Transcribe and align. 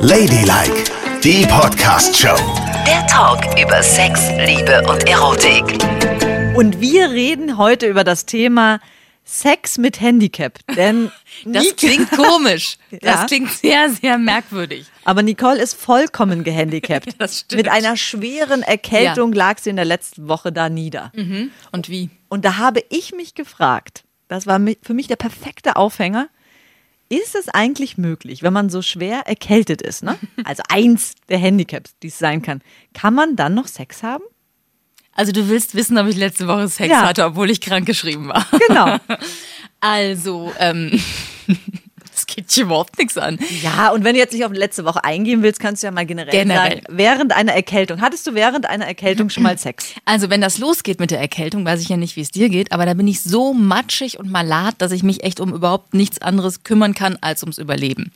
Ladylike, 0.00 0.90
die 1.22 1.46
Podcast-Show. 1.46 2.34
Der 2.84 3.06
Talk 3.06 3.44
über 3.56 3.80
Sex, 3.84 4.30
Liebe 4.36 4.82
und 4.90 5.08
Erotik. 5.08 5.78
Und 6.56 6.80
wir 6.80 7.10
reden 7.10 7.56
heute 7.56 7.86
über 7.86 8.02
das 8.02 8.26
Thema 8.26 8.80
Sex 9.24 9.78
mit 9.78 10.00
Handicap. 10.00 10.58
Denn 10.76 11.12
Das 11.44 11.76
klingt 11.76 12.10
komisch. 12.10 12.78
Das 12.90 13.20
Ja. 13.20 13.26
klingt 13.26 13.52
sehr, 13.52 13.90
sehr 13.90 14.18
merkwürdig. 14.18 14.86
Aber 15.04 15.22
Nicole 15.22 15.60
ist 15.62 15.74
vollkommen 15.80 16.42
gehandicapt. 16.42 17.10
Das 17.18 17.38
stimmt. 17.40 17.58
Mit 17.62 17.68
einer 17.70 17.96
schweren 17.96 18.62
Erkältung 18.62 19.32
lag 19.32 19.58
sie 19.60 19.70
in 19.70 19.76
der 19.76 19.84
letzten 19.84 20.26
Woche 20.26 20.50
da 20.50 20.68
nieder. 20.68 21.12
Und 21.70 21.88
wie? 21.88 22.10
Und 22.28 22.44
da 22.44 22.56
habe 22.56 22.82
ich 22.88 23.12
mich 23.14 23.36
gefragt, 23.36 24.02
das 24.26 24.48
war 24.48 24.58
für 24.82 24.94
mich 24.94 25.06
der 25.06 25.14
perfekte 25.16 25.76
Aufhänger, 25.76 26.28
ist 27.08 27.34
es 27.34 27.48
eigentlich 27.48 27.96
möglich, 27.98 28.42
wenn 28.42 28.52
man 28.52 28.68
so 28.70 28.82
schwer 28.82 29.26
erkältet 29.26 29.82
ist, 29.82 30.02
ne? 30.02 30.18
also 30.44 30.62
eins 30.68 31.14
der 31.28 31.38
Handicaps, 31.38 31.94
die 32.02 32.08
es 32.08 32.18
sein 32.18 32.42
kann, 32.42 32.60
kann 32.94 33.14
man 33.14 33.36
dann 33.36 33.54
noch 33.54 33.66
Sex 33.66 34.02
haben? 34.02 34.24
Also 35.12 35.32
du 35.32 35.48
willst 35.48 35.74
wissen, 35.74 35.98
ob 35.98 36.06
ich 36.06 36.16
letzte 36.16 36.46
Woche 36.46 36.68
Sex 36.68 36.90
Ja. 36.90 37.06
hatte, 37.06 37.24
obwohl 37.24 37.50
ich 37.50 37.60
krank 37.60 37.86
geschrieben 37.86 38.28
war. 38.28 38.46
Genau. 38.68 38.98
Also, 39.80 40.52
ähm, 40.58 41.00
geht 42.58 42.64
überhaupt 42.64 42.98
nichts 42.98 43.16
an. 43.16 43.38
Ja, 43.62 43.90
und 43.90 44.04
wenn 44.04 44.14
du 44.14 44.20
jetzt 44.20 44.32
nicht 44.32 44.44
auf 44.44 44.52
letzte 44.52 44.84
Woche 44.84 45.04
eingehen 45.04 45.42
willst, 45.42 45.60
kannst 45.60 45.82
du 45.82 45.86
ja 45.86 45.90
mal 45.90 46.06
generell, 46.06 46.32
Generell. 46.32 46.70
sagen, 46.70 46.82
während 46.88 47.32
einer 47.32 47.52
Erkältung, 47.52 48.00
hattest 48.00 48.26
du 48.26 48.34
während 48.34 48.68
einer 48.68 48.86
Erkältung 48.86 49.30
schon 49.30 49.42
mal 49.42 49.56
Sex? 49.58 49.86
Also 50.04 50.30
wenn 50.30 50.40
das 50.40 50.58
losgeht 50.58 51.00
mit 51.00 51.10
der 51.10 51.20
Erkältung, 51.20 51.64
weiß 51.64 51.80
ich 51.80 51.88
ja 51.88 51.96
nicht, 51.96 52.16
wie 52.16 52.20
es 52.20 52.30
dir 52.30 52.48
geht, 52.48 52.72
aber 52.72 52.86
da 52.86 52.94
bin 52.94 53.06
ich 53.06 53.22
so 53.22 53.54
matschig 53.54 54.18
und 54.18 54.30
malat, 54.30 54.74
dass 54.78 54.92
ich 54.92 55.02
mich 55.02 55.24
echt 55.24 55.40
um 55.40 55.52
überhaupt 55.52 55.94
nichts 55.94 56.20
anderes 56.20 56.62
kümmern 56.62 56.94
kann 56.94 57.18
als 57.20 57.42
ums 57.42 57.58
Überleben. 57.58 58.12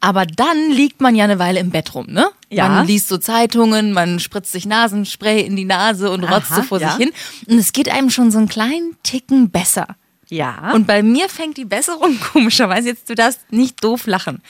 Aber 0.00 0.26
dann 0.26 0.70
liegt 0.70 1.00
man 1.00 1.14
ja 1.14 1.24
eine 1.24 1.38
Weile 1.38 1.60
im 1.60 1.70
Bett 1.70 1.94
rum, 1.94 2.06
ne? 2.08 2.26
Ja. 2.50 2.68
Man 2.68 2.86
liest 2.86 3.08
so 3.08 3.16
Zeitungen, 3.16 3.92
man 3.92 4.20
spritzt 4.20 4.52
sich 4.52 4.66
Nasenspray 4.66 5.40
in 5.40 5.56
die 5.56 5.64
Nase 5.64 6.10
und 6.10 6.22
rotzt 6.24 6.50
Aha, 6.50 6.56
so 6.56 6.62
vor 6.62 6.80
ja. 6.80 6.90
sich 6.90 6.98
hin. 6.98 7.12
Und 7.48 7.58
es 7.58 7.72
geht 7.72 7.90
einem 7.90 8.10
schon 8.10 8.30
so 8.30 8.38
einen 8.38 8.48
kleinen 8.48 8.96
Ticken 9.02 9.50
besser. 9.50 9.86
Ja. 10.32 10.72
Und 10.72 10.86
bei 10.86 11.02
mir 11.02 11.28
fängt 11.28 11.58
die 11.58 11.66
Besserung 11.66 12.18
komischerweise, 12.32 12.88
jetzt 12.88 13.10
du 13.10 13.14
darfst 13.14 13.52
nicht 13.52 13.84
doof 13.84 14.06
lachen. 14.06 14.42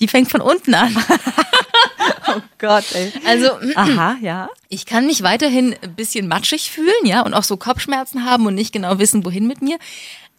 Die 0.00 0.08
fängt 0.08 0.28
von 0.28 0.40
unten 0.40 0.74
an. 0.74 0.96
oh 2.26 2.40
Gott, 2.58 2.84
ey. 2.92 3.12
Also 3.24 3.50
Aha, 3.76 4.16
ja. 4.20 4.48
ich 4.68 4.84
kann 4.84 5.06
mich 5.06 5.22
weiterhin 5.22 5.76
ein 5.80 5.94
bisschen 5.94 6.26
matschig 6.26 6.72
fühlen, 6.72 6.90
ja, 7.04 7.20
und 7.22 7.34
auch 7.34 7.44
so 7.44 7.56
Kopfschmerzen 7.56 8.24
haben 8.24 8.46
und 8.46 8.56
nicht 8.56 8.72
genau 8.72 8.98
wissen, 8.98 9.24
wohin 9.24 9.46
mit 9.46 9.62
mir. 9.62 9.78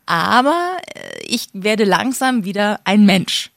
Aber 0.06 0.78
äh, 0.94 1.00
ich 1.28 1.48
werde 1.54 1.86
langsam 1.86 2.44
wieder 2.44 2.82
ein 2.84 3.06
Mensch. 3.06 3.52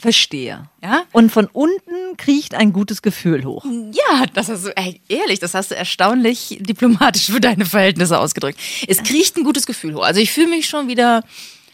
Verstehe. 0.00 0.68
Ja? 0.82 1.02
Und 1.12 1.30
von 1.30 1.46
unten 1.52 2.16
kriecht 2.16 2.54
ein 2.54 2.72
gutes 2.72 3.02
Gefühl 3.02 3.44
hoch. 3.44 3.64
Ja, 3.92 4.24
das 4.34 4.48
hast 4.48 4.66
du, 4.66 4.76
ey, 4.76 5.00
ehrlich, 5.08 5.38
das 5.38 5.54
hast 5.54 5.70
du 5.70 5.76
erstaunlich 5.76 6.58
diplomatisch 6.60 7.26
für 7.26 7.40
deine 7.40 7.64
Verhältnisse 7.66 8.18
ausgedrückt. 8.18 8.58
Es 8.88 9.02
kriecht 9.02 9.36
ein 9.36 9.44
gutes 9.44 9.66
Gefühl 9.66 9.94
hoch. 9.94 10.02
Also 10.02 10.20
ich 10.20 10.32
fühle 10.32 10.48
mich 10.48 10.66
schon 10.68 10.88
wieder 10.88 11.22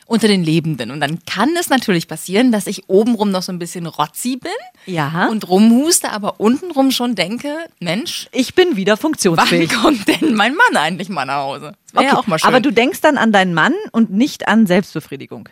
unter 0.08 0.28
den 0.28 0.44
Lebenden. 0.44 0.92
Und 0.92 1.00
dann 1.00 1.18
kann 1.24 1.50
es 1.58 1.68
natürlich 1.68 2.06
passieren, 2.06 2.52
dass 2.52 2.68
ich 2.68 2.88
obenrum 2.88 3.32
noch 3.32 3.42
so 3.42 3.50
ein 3.50 3.58
bisschen 3.58 3.86
rotzi 3.86 4.36
bin 4.36 4.52
Ja. 4.94 5.26
und 5.28 5.48
rumhuste, 5.48 6.10
aber 6.12 6.38
untenrum 6.38 6.92
schon 6.92 7.16
denke, 7.16 7.56
Mensch, 7.80 8.28
Ich 8.30 8.54
bin 8.54 8.76
wieder 8.76 8.92
wann 8.92 8.98
funktionsfähig. 9.00 9.72
kommt 9.72 10.06
denn 10.06 10.34
mein 10.36 10.54
Mann 10.54 10.76
eigentlich 10.76 11.08
mal 11.08 11.24
nach 11.24 11.42
Hause? 11.42 11.72
Das 11.86 11.94
wäre 11.94 12.04
ja 12.12 12.18
auch 12.18 12.26
mal 12.28 12.38
schön. 12.38 12.46
Aber 12.48 12.60
du 12.60 12.70
denkst 12.70 13.00
dann 13.00 13.18
an 13.18 13.32
deinen 13.32 13.52
Mann 13.52 13.74
und 13.90 14.12
nicht 14.12 14.46
an 14.46 14.66
Selbstbefriedigung. 14.68 15.48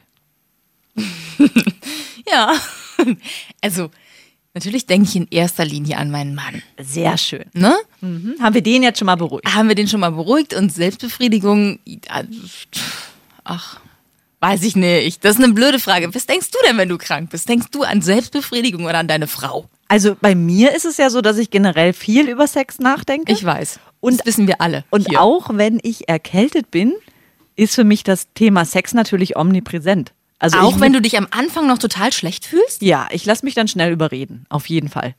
Ja. 2.30 2.54
Also, 3.60 3.90
natürlich 4.54 4.86
denke 4.86 5.08
ich 5.08 5.16
in 5.16 5.26
erster 5.30 5.64
Linie 5.64 5.96
an 5.98 6.10
meinen 6.12 6.34
Mann. 6.34 6.62
Sehr 6.80 7.18
schön. 7.18 7.44
Ne? 7.54 7.74
Mhm. 8.00 8.36
Haben 8.40 8.54
wir 8.54 8.62
den 8.62 8.82
jetzt 8.84 8.98
schon 9.00 9.06
mal 9.06 9.16
beruhigt? 9.16 9.52
Haben 9.52 9.66
wir 9.68 9.74
den 9.74 9.88
schon 9.88 9.98
mal 10.00 10.10
beruhigt 10.12 10.54
und 10.54 10.72
Selbstbefriedigung, 10.72 11.80
ach, 13.42 13.80
weiß 14.40 14.62
ich 14.62 14.76
nicht. 14.76 15.24
Das 15.24 15.36
ist 15.36 15.42
eine 15.44 15.52
blöde 15.52 15.78
Frage. 15.78 16.14
Was 16.14 16.26
denkst 16.26 16.50
du 16.50 16.58
denn, 16.66 16.76
wenn 16.78 16.88
du 16.88 16.98
krank 16.98 17.30
bist? 17.30 17.48
Denkst 17.48 17.66
du 17.72 17.82
an 17.82 18.00
Selbstbefriedigung 18.02 18.84
oder 18.84 18.98
an 18.98 19.08
deine 19.08 19.26
Frau? 19.26 19.68
Also 19.88 20.16
bei 20.20 20.34
mir 20.34 20.74
ist 20.74 20.84
es 20.84 20.96
ja 20.98 21.10
so, 21.10 21.20
dass 21.20 21.36
ich 21.38 21.50
generell 21.50 21.92
viel 21.92 22.28
über 22.28 22.46
Sex 22.46 22.78
nachdenke. 22.78 23.32
Ich 23.32 23.44
weiß. 23.44 23.80
Und- 24.00 24.20
das 24.20 24.26
wissen 24.26 24.46
wir 24.46 24.60
alle. 24.60 24.84
und 24.90 25.08
hier. 25.08 25.20
auch 25.20 25.50
wenn 25.52 25.80
ich 25.82 26.08
erkältet 26.08 26.70
bin, 26.70 26.92
ist 27.56 27.74
für 27.74 27.84
mich 27.84 28.02
das 28.04 28.28
Thema 28.34 28.64
Sex 28.64 28.94
natürlich 28.94 29.36
omnipräsent. 29.36 30.12
Also 30.38 30.58
auch 30.58 30.80
wenn 30.80 30.92
du 30.92 31.00
dich 31.00 31.16
am 31.16 31.28
Anfang 31.30 31.66
noch 31.66 31.78
total 31.78 32.12
schlecht 32.12 32.44
fühlst? 32.44 32.82
Ja, 32.82 33.08
ich 33.10 33.24
lasse 33.24 33.44
mich 33.44 33.54
dann 33.54 33.68
schnell 33.68 33.92
überreden, 33.92 34.46
auf 34.48 34.66
jeden 34.68 34.88
Fall. 34.88 35.14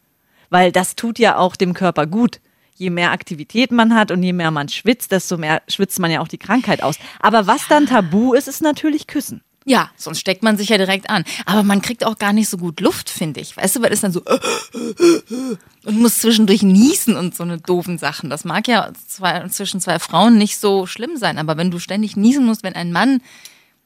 Weil 0.49 0.71
das 0.71 0.95
tut 0.95 1.19
ja 1.19 1.37
auch 1.37 1.55
dem 1.55 1.73
Körper 1.73 2.05
gut. 2.05 2.39
Je 2.75 2.89
mehr 2.89 3.11
Aktivität 3.11 3.71
man 3.71 3.95
hat 3.95 4.11
und 4.11 4.21
je 4.21 4.33
mehr 4.33 4.51
man 4.51 4.67
schwitzt, 4.67 5.11
desto 5.11 5.37
mehr 5.37 5.61
schwitzt 5.67 5.99
man 5.99 6.11
ja 6.11 6.19
auch 6.19 6.27
die 6.27 6.37
Krankheit 6.37 6.83
aus. 6.83 6.97
Aber 7.21 7.47
was 7.47 7.67
dann 7.67 7.85
tabu 7.85 8.33
ist, 8.33 8.47
ist 8.47 8.61
natürlich 8.61 9.07
Küssen. 9.07 9.41
Ja, 9.67 9.89
sonst 9.95 10.19
steckt 10.19 10.43
man 10.43 10.57
sich 10.57 10.69
ja 10.69 10.77
direkt 10.77 11.09
an. 11.09 11.23
Aber 11.47 11.63
man 11.63 11.81
kriegt 11.81 12.05
auch 12.05 12.19
gar 12.19 12.33
nicht 12.33 12.49
so 12.49 12.57
gut 12.57 12.81
Luft, 12.81 13.09
finde 13.09 13.39
ich. 13.39 13.57
Weißt 13.57 13.75
du, 13.75 13.81
weil 13.81 13.91
es 13.91 14.01
dann 14.01 14.11
so 14.11 14.21
und 15.85 15.99
muss 15.99 16.19
zwischendurch 16.19 16.61
niesen 16.61 17.15
und 17.15 17.33
so 17.33 17.43
eine 17.43 17.57
doofen 17.57 17.97
Sachen. 17.97 18.29
Das 18.29 18.45
mag 18.45 18.67
ja 18.67 18.91
zwei, 19.07 19.47
zwischen 19.47 19.81
zwei 19.81 19.97
Frauen 19.97 20.37
nicht 20.37 20.59
so 20.59 20.85
schlimm 20.85 21.17
sein, 21.17 21.39
aber 21.39 21.57
wenn 21.57 21.71
du 21.71 21.79
ständig 21.79 22.15
niesen 22.15 22.45
musst, 22.45 22.61
wenn 22.61 22.75
ein 22.75 22.91
Mann 22.91 23.21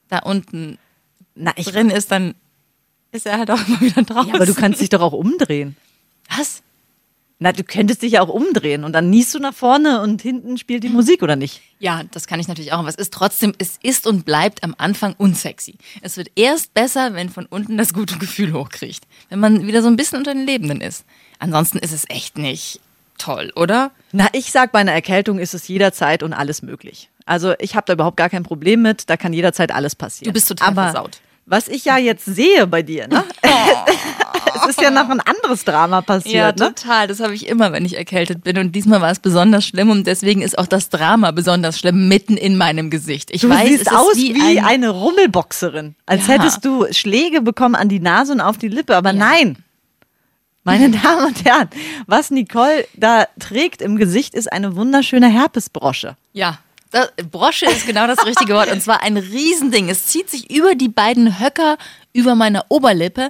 da 0.10 0.20
unten 0.20 0.78
Na, 1.42 1.54
ich, 1.56 1.68
drin 1.68 1.90
ist, 1.90 2.12
dann 2.12 2.36
ist 3.12 3.26
er 3.26 3.38
halt 3.40 3.50
auch 3.50 3.66
immer 3.68 3.80
wieder 3.82 4.04
draußen. 4.04 4.30
ja, 4.30 4.36
aber 4.36 4.46
du 4.46 4.54
kannst 4.54 4.82
dich 4.82 4.90
doch 4.90 5.02
auch 5.02 5.14
umdrehen. 5.14 5.76
was? 6.38 6.62
Na, 7.42 7.54
du 7.54 7.64
könntest 7.64 8.02
dich 8.02 8.12
ja 8.12 8.22
auch 8.22 8.28
umdrehen 8.28 8.84
und 8.84 8.92
dann 8.92 9.10
niest 9.10 9.34
du 9.34 9.40
nach 9.40 9.54
vorne 9.54 10.02
und 10.02 10.22
hinten 10.22 10.58
spielt 10.58 10.84
die 10.84 10.90
Musik 10.90 11.24
oder 11.24 11.38
nicht? 11.38 11.62
Ja, 11.80 12.04
das 12.12 12.28
kann 12.28 12.42
ich 12.42 12.50
natürlich 12.50 12.74
auch. 12.74 12.80
Aber 12.80 12.90
es 12.90 12.96
ist 12.96 13.14
trotzdem, 13.14 13.54
es 13.58 13.80
ist 13.82 14.06
und 14.06 14.26
bleibt 14.26 14.62
am 14.62 14.76
Anfang 14.78 15.16
unsexy. 15.18 15.76
Es 16.02 16.18
wird 16.18 16.32
erst 16.36 16.74
besser, 16.74 17.14
wenn 17.14 17.30
von 17.30 17.46
unten 17.46 17.78
das 17.78 17.94
gute 17.94 18.18
Gefühl 18.18 18.52
hochkriegt. 18.52 19.08
Wenn 19.30 19.40
man 19.40 19.66
wieder 19.66 19.82
so 19.82 19.88
ein 19.88 19.96
bisschen 19.96 20.18
unter 20.18 20.34
den 20.34 20.46
Lebenden 20.46 20.82
ist. 20.82 21.06
Ansonsten 21.40 21.78
ist 21.78 21.94
es 21.94 22.04
echt 22.10 22.38
nicht 22.38 22.82
toll, 23.18 23.54
oder? 23.56 23.92
Na, 24.12 24.28
ich 24.34 24.52
sag, 24.52 24.74
bei 24.74 24.80
einer 24.80 24.92
Erkältung 24.92 25.40
ist 25.40 25.54
es 25.54 25.66
jederzeit 25.70 26.24
und 26.24 26.34
alles 26.34 26.62
möglich. 26.62 27.10
Also 27.26 27.54
ich 27.60 27.74
habe 27.78 27.86
da 27.86 27.94
überhaupt 27.94 28.18
gar 28.18 28.30
kein 28.30 28.44
Problem 28.44 28.82
mit, 28.82 29.10
da 29.10 29.16
kann 29.16 29.32
jederzeit 29.32 29.72
alles 29.72 29.96
passieren. 29.96 30.30
Du 30.30 30.34
bist 30.34 30.50
total 30.50 30.68
Aber 30.68 30.84
versaut. 30.92 31.22
Was 31.50 31.68
ich 31.68 31.84
ja 31.84 31.98
jetzt 31.98 32.26
sehe 32.26 32.68
bei 32.68 32.84
dir, 32.84 33.08
ne? 33.08 33.24
es 34.56 34.70
ist 34.70 34.82
ja 34.82 34.92
noch 34.92 35.10
ein 35.10 35.20
anderes 35.20 35.66
Drama 35.66 36.02
passiert, 36.02 36.60
ne? 36.60 36.68
total. 36.68 37.08
Das 37.08 37.20
habe 37.20 37.34
ich 37.34 37.48
immer, 37.48 37.72
wenn 37.72 37.86
ich 37.86 37.98
erkältet 37.98 38.44
bin. 38.44 38.60
Und 38.60 38.74
diesmal 38.74 39.02
war 39.02 39.10
es 39.10 39.18
besonders 39.18 39.66
schlimm 39.66 39.90
und 39.90 40.06
deswegen 40.06 40.44
ist 40.44 40.60
auch 40.60 40.68
das 40.68 40.90
Drama 40.90 41.32
besonders 41.32 41.80
schlimm 41.80 42.08
mitten 42.08 42.38
in 42.38 42.56
meinem 42.56 42.92
Gesicht. 42.92 43.32
Ich 43.32 43.42
Du 43.42 43.50
weiß, 43.50 43.68
siehst 43.68 43.88
es 43.88 43.88
aus 43.88 44.16
wie, 44.16 44.36
wie, 44.36 44.60
ein, 44.60 44.64
eine 44.66 44.90
Rummelboxerin. 44.92 45.96
Als 46.06 46.28
Ja. 46.28 46.36
hättest 46.36 46.64
du 46.64 46.86
Schläge 46.92 47.42
bekommen 47.42 47.74
an 47.74 47.90
die 47.90 48.00
Nase 48.00 48.34
und 48.34 48.42
auf 48.42 48.60
die 48.60 48.68
Lippe. 48.68 48.96
Aber 48.96 49.12
nein. 49.12 49.58
Meine 50.64 50.90
Damen 51.04 51.26
und 51.26 51.46
Herren, 51.46 51.68
was 52.06 52.30
Nicole 52.30 52.86
da 52.94 53.26
trägt 53.40 53.82
im 53.82 53.96
Gesicht, 53.96 54.36
ist 54.36 54.54
eine 54.54 54.76
wunderschöne 54.76 55.28
Herpesbrosche. 55.28 56.16
Ja. 56.34 56.60
Das, 56.92 57.12
Brosche 57.32 57.66
ist 57.66 57.86
genau 57.86 58.08
das 58.08 58.26
richtige 58.26 58.54
Wort. 58.54 58.72
Und 58.72 58.82
zwar 58.82 59.02
ein 59.04 59.18
Riesending. 59.18 59.90
Es 59.90 60.08
zieht 60.08 60.30
sich 60.30 60.50
über 60.52 60.76
die 60.76 60.90
beiden 60.90 61.40
Höcker, 61.40 61.78
über 62.14 62.36
meiner 62.36 62.66
Oberlippe 62.70 63.30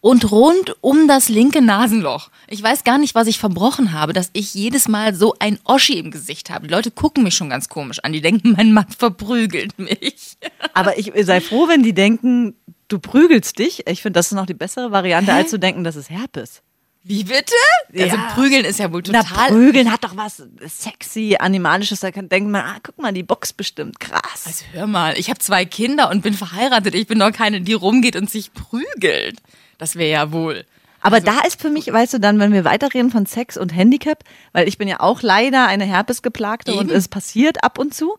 und 0.00 0.30
rund 0.30 0.76
um 0.80 1.08
das 1.08 1.28
linke 1.28 1.60
Nasenloch. 1.60 2.30
Ich 2.48 2.62
weiß 2.62 2.84
gar 2.84 2.98
nicht, 2.98 3.14
was 3.14 3.26
ich 3.26 3.38
verbrochen 3.38 3.92
habe, 3.92 4.12
dass 4.12 4.30
ich 4.32 4.54
jedes 4.54 4.88
Mal 4.88 5.14
so 5.14 5.34
ein 5.38 5.58
Oschi 5.64 5.98
im 5.98 6.10
Gesicht 6.10 6.50
habe. 6.50 6.66
Die 6.66 6.72
Leute 6.72 6.90
gucken 6.90 7.22
mich 7.22 7.34
schon 7.34 7.50
ganz 7.50 7.68
komisch 7.68 7.98
an. 8.02 8.12
Die 8.12 8.20
denken, 8.20 8.52
mein 8.56 8.72
Mann 8.72 8.88
verprügelt 8.96 9.78
mich. 9.78 10.38
Aber 10.72 10.98
ich 10.98 11.12
sei 11.22 11.40
froh, 11.40 11.68
wenn 11.68 11.82
die 11.82 11.92
denken, 11.92 12.54
du 12.88 12.98
prügelst 12.98 13.58
dich. 13.58 13.86
Ich 13.86 14.02
finde, 14.02 14.18
das 14.18 14.26
ist 14.26 14.32
noch 14.32 14.46
die 14.46 14.54
bessere 14.54 14.90
Variante, 14.90 15.32
als 15.32 15.50
zu 15.50 15.58
denken, 15.58 15.84
das 15.84 15.96
ist 15.96 16.10
Herpes. 16.10 16.62
Wie 17.02 17.24
bitte? 17.24 17.54
Also 17.94 18.16
Ja. 18.16 18.30
prügeln 18.34 18.64
ist 18.64 18.78
ja 18.78 18.92
wohl 18.92 19.02
Na, 19.08 19.22
total. 19.22 19.48
prügeln 19.48 19.90
hat 19.90 20.04
doch 20.04 20.16
was 20.16 20.42
sexy, 20.66 21.36
animalisches. 21.38 22.00
Da 22.00 22.10
kann 22.10 22.28
denkt 22.28 22.50
man, 22.50 22.62
ah, 22.62 22.76
guck 22.82 22.98
mal, 22.98 23.12
die 23.12 23.22
Box 23.22 23.52
bestimmt 23.54 23.98
krass. 23.98 24.44
Also 24.46 24.64
hör 24.72 24.86
mal, 24.86 25.18
ich 25.18 25.30
habe 25.30 25.38
zwei 25.38 25.64
Kinder 25.64 26.10
und 26.10 26.20
bin 26.22 26.34
verheiratet. 26.34 26.94
Ich 26.94 27.06
bin 27.06 27.18
doch 27.18 27.32
keine, 27.32 27.62
die 27.62 27.72
rumgeht 27.72 28.16
und 28.16 28.28
sich 28.30 28.52
prügelt. 28.52 29.38
Das 29.78 29.96
wäre 29.96 30.10
ja 30.10 30.32
wohl. 30.32 30.66
Aber 31.00 31.20
da 31.22 31.40
ist 31.46 31.58
für 31.58 31.70
mich, 31.70 31.90
weißt 31.90 32.12
du, 32.14 32.20
dann, 32.20 32.38
wenn 32.38 32.52
wir 32.52 32.64
weiterreden 32.66 33.10
von 33.10 33.24
Sex 33.24 33.56
und 33.56 33.74
Handicap, 33.74 34.22
weil 34.52 34.68
ich 34.68 34.76
bin 34.76 34.86
ja 34.86 35.00
auch 35.00 35.22
leider 35.22 35.66
eine 35.66 35.84
Herpesgeplagte 35.86 36.74
und 36.74 36.88
Eben. 36.88 36.96
es 36.98 37.08
passiert 37.08 37.64
ab 37.64 37.78
und 37.78 37.94
zu. 37.94 38.18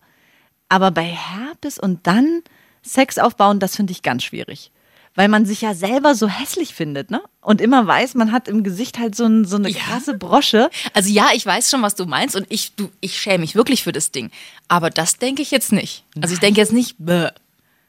Aber 0.70 0.90
bei 0.90 1.04
Herpes 1.04 1.78
und 1.78 2.08
dann 2.08 2.42
Sex 2.82 3.20
aufbauen, 3.20 3.60
das 3.60 3.76
finde 3.76 3.92
ich 3.92 4.02
ganz 4.02 4.24
schwierig. 4.24 4.72
Weil 5.16 5.28
man 5.28 5.46
sich 5.46 5.60
ja 5.62 5.74
selber 5.74 6.16
so 6.16 6.28
hässlich 6.30 6.74
findet, 6.74 7.12
ne? 7.12 7.22
Und 7.42 7.60
immer 7.60 7.86
weiß, 7.86 8.14
man 8.16 8.32
hat 8.32 8.48
im 8.48 8.64
Gesicht 8.64 8.98
halt 8.98 9.14
so, 9.16 9.26
ein, 9.26 9.44
so 9.46 9.58
eine 9.58 9.70
Ja. 9.70 9.78
krasse 9.80 10.14
Brosche. 10.14 10.70
Also 10.94 11.10
ja, 11.12 11.30
ich 11.34 11.46
weiß 11.46 11.70
schon, 11.70 11.82
was 11.82 11.96
du 11.96 12.06
meinst 12.06 12.36
und 12.36 12.46
ich, 12.50 12.74
du, 12.76 12.90
ich 13.02 13.20
schäme 13.20 13.40
mich 13.40 13.56
wirklich 13.56 13.84
für 13.84 13.92
das 13.92 14.12
Ding. 14.12 14.32
Aber 14.70 14.90
das 14.90 15.18
denke 15.18 15.42
ich 15.42 15.52
jetzt 15.52 15.74
nicht. 15.74 16.06
Also 16.22 16.34
ich 16.34 16.40
denke 16.40 16.62
jetzt 16.62 16.72
nicht, 16.72 16.96
bäh. 16.98 17.28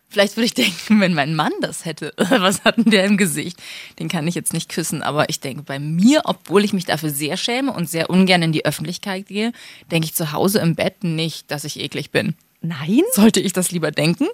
Vielleicht 0.08 0.36
würde 0.36 0.44
ich 0.46 0.54
denken, 0.64 1.00
wenn 1.00 1.14
mein 1.14 1.34
Mann 1.36 1.52
das 1.60 1.84
hätte, 1.84 2.12
was 2.16 2.64
hat 2.64 2.76
denn 2.76 2.90
der 2.90 3.04
im 3.04 3.16
Gesicht? 3.16 3.56
Den 4.00 4.08
kann 4.08 4.26
ich 4.26 4.34
jetzt 4.34 4.52
nicht 4.52 4.68
küssen, 4.68 5.02
aber 5.02 5.28
ich 5.30 5.38
denke, 5.40 5.62
bei 5.62 5.78
mir, 5.78 6.22
obwohl 6.24 6.64
ich 6.64 6.72
mich 6.72 6.84
dafür 6.86 7.10
sehr 7.10 7.36
schäme 7.36 7.72
und 7.72 7.88
sehr 7.88 8.10
ungern 8.10 8.42
in 8.42 8.52
die 8.52 8.64
Öffentlichkeit 8.66 9.26
gehe, 9.28 9.52
denke 9.92 10.06
ich 10.06 10.14
zu 10.14 10.32
Hause 10.32 10.58
im 10.58 10.74
Bett 10.74 11.04
nicht, 11.04 11.50
dass 11.52 11.62
ich 11.64 11.78
eklig 11.78 12.10
bin. 12.10 12.34
Nein? 12.60 13.02
Sollte 13.12 13.40
ich 13.40 13.52
das 13.52 13.70
lieber 13.70 13.90
denken? 13.92 14.26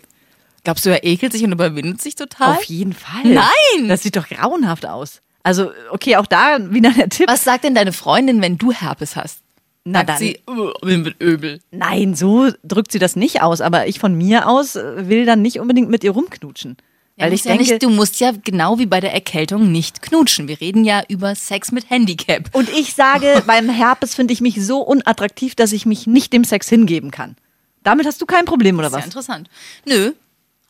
Glaubst 0.69 0.85
du, 0.85 0.91
er 0.91 1.03
ekelt 1.03 1.33
sich 1.33 1.43
und 1.45 1.53
überwindet 1.53 2.03
sich 2.03 2.15
total? 2.15 2.57
Auf 2.57 2.65
jeden 2.65 2.93
Fall. 2.93 3.23
Nein! 3.25 3.89
Das 3.89 4.03
sieht 4.03 4.17
doch 4.17 4.29
grauenhaft 4.29 4.85
aus. 4.85 5.23
Also, 5.43 5.71
okay, 5.93 6.17
auch 6.17 6.27
da 6.27 6.59
wieder 6.71 6.91
der 6.91 7.09
Tipp. 7.09 7.27
Was 7.27 7.43
sagt 7.43 7.65
denn 7.65 7.75
deine 7.75 7.95
Freundin, 7.95 8.43
wenn 8.43 8.59
du 8.59 8.71
Herpes 8.71 9.17
hast? 9.17 9.39
Na 9.85 10.01
Sagt 10.01 10.11
dann. 10.11 10.19
sie, 10.19 10.39
"Uh, 10.47 10.73
wird 10.83 11.19
übel. 11.23 11.61
Nein, 11.71 12.15
so 12.15 12.51
drückt 12.65 12.93
sie 12.93 12.99
das 12.99 13.17
nicht 13.17 13.41
aus. 13.41 13.63
Aber 13.63 13.87
ich 13.87 13.99
von 13.99 14.15
mir 14.15 14.47
aus 14.47 14.77
äh, 14.77 15.09
will 15.09 15.25
dann 15.25 15.41
nicht 15.41 15.59
unbedingt 15.59 15.89
mit 15.89 16.05
ihr 16.05 16.11
rumknutschen. 16.11 16.77
Weil 17.17 17.33
ich 17.33 17.45
ja 17.45 17.53
denke, 17.57 17.71
nicht, 17.73 17.83
du 17.83 17.89
musst 17.89 18.21
ja 18.21 18.33
genau 18.45 18.79
wie 18.79 18.85
bei 18.85 19.01
der 19.01 19.15
Erkältung 19.15 19.73
nicht 19.73 20.03
knutschen. 20.03 20.49
Wir 20.49 20.61
reden 20.61 20.85
ja 20.85 21.03
über 21.09 21.35
Sex 21.35 21.73
mit 21.73 21.89
Handicap. 21.89 22.51
und 22.55 22.69
ich 22.69 22.93
sage, 22.95 23.43
beim 23.47 23.71
Herpes 23.71 24.15
finde 24.15 24.35
ich 24.35 24.43
mich 24.43 24.63
so 24.63 24.81
unattraktiv, 24.83 25.55
dass 25.55 25.73
ich 25.73 25.87
mich 25.87 26.07
nicht 26.07 26.35
dem 26.35 26.45
Sex 26.45 26.69
hingeben 26.69 27.11
kann. 27.11 27.37
Damit 27.85 28.05
hast 28.07 28.21
du 28.21 28.27
kein 28.27 28.45
Problem, 28.45 28.79
oder 28.79 28.91
Das 28.91 28.93
ist 28.93 28.97
ja 28.97 28.99
was? 28.99 29.07
interessant. 29.07 29.49
Nö, 29.87 30.13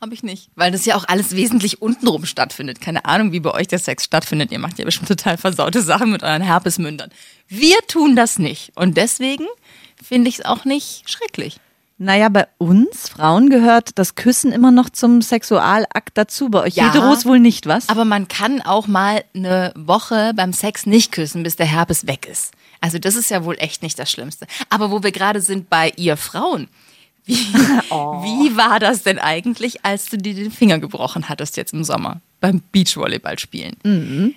habe 0.00 0.14
ich 0.14 0.22
nicht. 0.22 0.50
Weil 0.54 0.70
das 0.70 0.84
ja 0.84 0.96
auch 0.96 1.04
alles 1.08 1.34
wesentlich 1.34 1.82
untenrum 1.82 2.24
stattfindet. 2.24 2.80
Keine 2.80 3.04
Ahnung, 3.04 3.32
wie 3.32 3.40
bei 3.40 3.52
euch 3.52 3.66
der 3.68 3.78
Sex 3.78 4.04
stattfindet. 4.04 4.52
Ihr 4.52 4.58
macht 4.58 4.78
ja 4.78 4.84
bestimmt 4.84 5.08
total 5.08 5.36
versaute 5.36 5.82
Sachen 5.82 6.10
mit 6.10 6.22
euren 6.22 6.42
Herpesmündern. 6.42 7.10
Wir 7.48 7.76
tun 7.88 8.14
das 8.16 8.38
nicht. 8.38 8.72
Und 8.76 8.96
deswegen 8.96 9.46
finde 10.02 10.28
ich 10.28 10.38
es 10.40 10.44
auch 10.44 10.64
nicht 10.64 11.08
schrecklich. 11.10 11.58
Naja, 12.00 12.28
bei 12.28 12.46
uns 12.58 13.08
Frauen 13.08 13.50
gehört 13.50 13.98
das 13.98 14.14
Küssen 14.14 14.52
immer 14.52 14.70
noch 14.70 14.88
zum 14.88 15.20
Sexualakt 15.20 16.16
dazu. 16.16 16.48
Bei 16.48 16.62
euch 16.62 16.76
Ja. 16.76 16.92
Heteros 16.92 17.26
wohl 17.26 17.40
nicht, 17.40 17.66
was? 17.66 17.88
Aber 17.88 18.04
man 18.04 18.28
kann 18.28 18.62
auch 18.62 18.86
mal 18.86 19.24
eine 19.34 19.72
Woche 19.74 20.32
beim 20.36 20.52
Sex 20.52 20.86
nicht 20.86 21.10
küssen, 21.10 21.42
bis 21.42 21.56
der 21.56 21.66
Herpes 21.66 22.06
weg 22.06 22.26
ist. 22.30 22.52
Also 22.80 23.00
das 23.00 23.16
ist 23.16 23.30
ja 23.30 23.44
wohl 23.44 23.56
echt 23.58 23.82
nicht 23.82 23.98
das 23.98 24.12
Schlimmste. 24.12 24.46
Aber 24.70 24.92
wo 24.92 25.02
wir 25.02 25.10
gerade 25.10 25.40
sind 25.40 25.68
bei 25.68 25.92
ihr 25.96 26.16
Frauen. 26.16 26.68
Wie, 27.28 27.34
wie 27.34 28.56
war 28.56 28.80
das 28.80 29.02
denn 29.02 29.18
eigentlich, 29.18 29.84
als 29.84 30.06
du 30.06 30.16
dir 30.18 30.34
den 30.34 30.50
Finger 30.50 30.78
gebrochen 30.78 31.28
hattest 31.28 31.56
jetzt 31.56 31.72
im 31.72 31.84
Sommer 31.84 32.20
beim 32.40 32.62
Beachvolleyball 32.72 33.38
spielen? 33.38 33.76
Den 33.84 34.32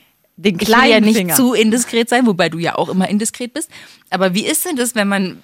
Ich 0.55 0.59
will 0.61 0.67
kleinen 0.67 0.91
ja 0.91 0.99
nicht 0.99 1.17
Finger. 1.17 1.35
zu 1.35 1.53
indiskret 1.53 2.09
sein, 2.09 2.25
wobei 2.27 2.49
du 2.49 2.57
ja 2.59 2.75
auch 2.75 2.89
immer 2.89 3.07
indiskret 3.09 3.53
bist. 3.53 3.69
Aber 4.09 4.33
wie 4.33 4.45
ist 4.45 4.65
denn 4.65 4.75
das, 4.75 4.93
wenn 4.95 5.07
man 5.07 5.41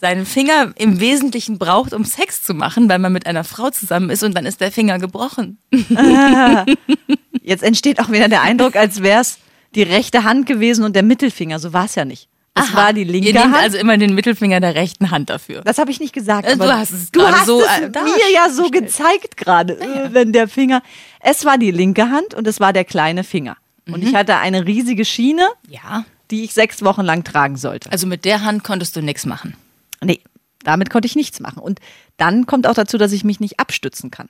seinen 0.00 0.24
Finger 0.26 0.72
im 0.76 1.00
Wesentlichen 1.00 1.58
braucht, 1.58 1.92
um 1.92 2.04
Sex 2.04 2.42
zu 2.42 2.54
machen, 2.54 2.88
weil 2.88 2.98
man 2.98 3.12
mit 3.12 3.26
einer 3.26 3.44
Frau 3.44 3.68
zusammen 3.70 4.08
ist 4.08 4.22
und 4.22 4.34
dann 4.34 4.46
ist 4.46 4.60
der 4.60 4.72
Finger 4.72 4.98
gebrochen? 4.98 5.58
Jetzt 7.42 7.62
entsteht 7.62 8.00
auch 8.00 8.10
wieder 8.10 8.28
der 8.28 8.42
Eindruck, 8.42 8.76
als 8.76 9.02
wäre 9.02 9.20
es 9.20 9.38
die 9.74 9.82
rechte 9.82 10.24
Hand 10.24 10.46
gewesen 10.46 10.84
und 10.84 10.94
der 10.96 11.02
Mittelfinger. 11.02 11.58
So 11.58 11.72
war 11.72 11.84
es 11.84 11.94
ja 11.94 12.04
nicht. 12.04 12.28
Es 12.54 12.64
Aha. 12.70 12.76
war 12.76 12.92
die 12.92 13.04
linke 13.04 13.28
Ihr 13.28 13.34
nehmt 13.34 13.44
Hand. 13.46 13.56
also 13.56 13.78
immer 13.78 13.96
den 13.96 14.14
Mittelfinger 14.14 14.58
der 14.60 14.74
rechten 14.74 15.10
Hand 15.12 15.30
dafür. 15.30 15.62
das 15.62 15.78
habe 15.78 15.90
ich 15.90 16.00
nicht 16.00 16.12
gesagt. 16.12 16.46
Äh, 16.48 16.56
du 16.56 16.64
hast 16.72 16.90
es 16.90 17.10
du 17.12 17.22
hast 17.26 17.46
so, 17.46 17.62
es 17.62 17.68
äh, 17.78 17.88
mir 17.88 18.32
ja 18.34 18.50
so 18.50 18.68
gezeigt 18.70 19.36
gerade, 19.36 19.78
äh, 19.80 20.12
wenn 20.12 20.32
der 20.32 20.48
Finger. 20.48 20.82
Es 21.20 21.44
war 21.44 21.58
die 21.58 21.70
linke 21.70 22.10
Hand 22.10 22.34
und 22.34 22.46
es 22.48 22.58
war 22.58 22.72
der 22.72 22.84
kleine 22.84 23.22
Finger. 23.24 23.56
Und 23.86 24.02
Mhm. 24.02 24.08
ich 24.08 24.14
hatte 24.14 24.36
eine 24.36 24.66
riesige 24.66 25.04
Schiene, 25.04 25.46
Ja. 25.68 26.04
die 26.30 26.42
ich 26.44 26.52
sechs 26.52 26.82
Wochen 26.84 27.02
lang 27.02 27.22
tragen 27.24 27.56
sollte. 27.56 27.90
Also 27.92 28.06
mit 28.06 28.24
der 28.24 28.42
Hand 28.42 28.64
konntest 28.64 28.96
du 28.96 29.00
nichts 29.00 29.26
machen. 29.26 29.56
Nee, 30.02 30.20
damit 30.64 30.90
konnte 30.90 31.06
ich 31.06 31.14
nichts 31.16 31.38
machen. 31.40 31.60
Und 31.62 31.78
dann 32.16 32.46
kommt 32.46 32.66
auch 32.66 32.74
dazu, 32.74 32.98
dass 32.98 33.12
ich 33.12 33.22
mich 33.24 33.38
nicht 33.40 33.60
abstützen 33.60 34.10
kann. 34.10 34.28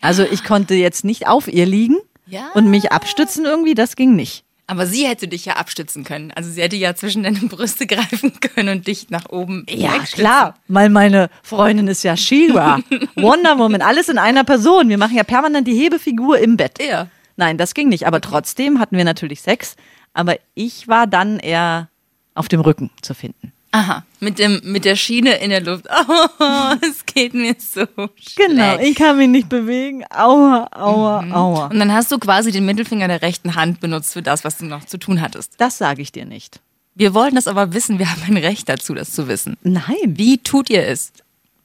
Also 0.00 0.24
ich 0.24 0.44
konnte 0.44 0.74
jetzt 0.74 1.04
nicht 1.04 1.28
auf 1.28 1.46
ihr 1.46 1.66
liegen 1.66 1.96
Ja. 2.26 2.50
und 2.54 2.68
mich 2.68 2.90
abstützen 2.92 3.44
irgendwie, 3.44 3.74
das 3.74 3.96
ging 3.96 4.16
nicht. 4.16 4.44
Aber 4.70 4.86
sie 4.86 5.04
hätte 5.04 5.26
dich 5.26 5.46
ja 5.46 5.54
abstützen 5.54 6.04
können. 6.04 6.30
Also 6.30 6.48
sie 6.48 6.62
hätte 6.62 6.76
ja 6.76 6.94
zwischen 6.94 7.24
deine 7.24 7.40
Brüste 7.40 7.86
greifen 7.88 8.38
können 8.38 8.68
und 8.68 8.86
dich 8.86 9.10
nach 9.10 9.28
oben 9.28 9.66
Ja, 9.68 9.98
klar, 9.98 10.54
weil 10.68 10.88
meine 10.90 11.28
Freundin 11.42 11.88
ist 11.88 12.04
ja 12.04 12.16
Shiva, 12.16 12.78
Wonder 13.16 13.58
Woman, 13.58 13.82
alles 13.82 14.08
in 14.08 14.16
einer 14.16 14.44
Person. 14.44 14.88
Wir 14.88 14.96
machen 14.96 15.16
ja 15.16 15.24
permanent 15.24 15.66
die 15.66 15.74
Hebefigur 15.74 16.38
im 16.38 16.56
Bett. 16.56 16.78
Ja. 16.80 17.08
Nein, 17.34 17.58
das 17.58 17.74
ging 17.74 17.88
nicht. 17.88 18.06
Aber 18.06 18.20
trotzdem 18.20 18.78
hatten 18.78 18.96
wir 18.96 19.04
natürlich 19.04 19.40
Sex. 19.40 19.74
Aber 20.14 20.36
ich 20.54 20.86
war 20.86 21.08
dann 21.08 21.40
eher 21.40 21.88
auf 22.34 22.46
dem 22.46 22.60
Rücken 22.60 22.90
zu 23.02 23.12
finden. 23.12 23.52
Aha, 23.72 24.04
mit, 24.18 24.40
dem, 24.40 24.60
mit 24.64 24.84
der 24.84 24.96
Schiene 24.96 25.36
in 25.38 25.50
der 25.50 25.60
Luft. 25.60 25.86
Oh, 26.42 26.74
es 26.82 27.06
geht 27.06 27.34
mir 27.34 27.54
so 27.58 27.86
schlecht. 28.16 28.36
Genau, 28.36 28.78
ich 28.78 28.96
kann 28.96 29.16
mich 29.16 29.28
nicht 29.28 29.48
bewegen. 29.48 30.04
Aua, 30.10 30.68
aua, 30.72 31.24
aua. 31.30 31.66
Und 31.66 31.78
dann 31.78 31.92
hast 31.92 32.10
du 32.10 32.18
quasi 32.18 32.50
den 32.50 32.64
Mittelfinger 32.66 33.06
der 33.06 33.22
rechten 33.22 33.54
Hand 33.54 33.80
benutzt 33.80 34.12
für 34.14 34.22
das, 34.22 34.42
was 34.42 34.58
du 34.58 34.64
noch 34.64 34.84
zu 34.86 34.98
tun 34.98 35.20
hattest. 35.20 35.54
Das 35.58 35.78
sage 35.78 36.02
ich 36.02 36.10
dir 36.10 36.24
nicht. 36.24 36.60
Wir 36.94 37.14
wollen 37.14 37.34
das 37.34 37.46
aber 37.46 37.72
wissen. 37.72 37.98
Wir 37.98 38.10
haben 38.10 38.22
ein 38.26 38.36
Recht 38.36 38.68
dazu, 38.68 38.94
das 38.94 39.12
zu 39.12 39.28
wissen. 39.28 39.56
Nein. 39.62 39.84
Wie 40.06 40.38
tut 40.38 40.70
ihr 40.70 40.86
es? 40.86 41.12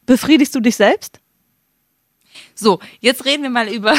Befriedigst 0.05 0.53
du 0.53 0.59
dich 0.59 0.75
selbst? 0.75 1.19
So, 2.53 2.79
jetzt 2.99 3.25
reden 3.25 3.43
wir 3.43 3.49
mal 3.49 3.67
über. 3.67 3.93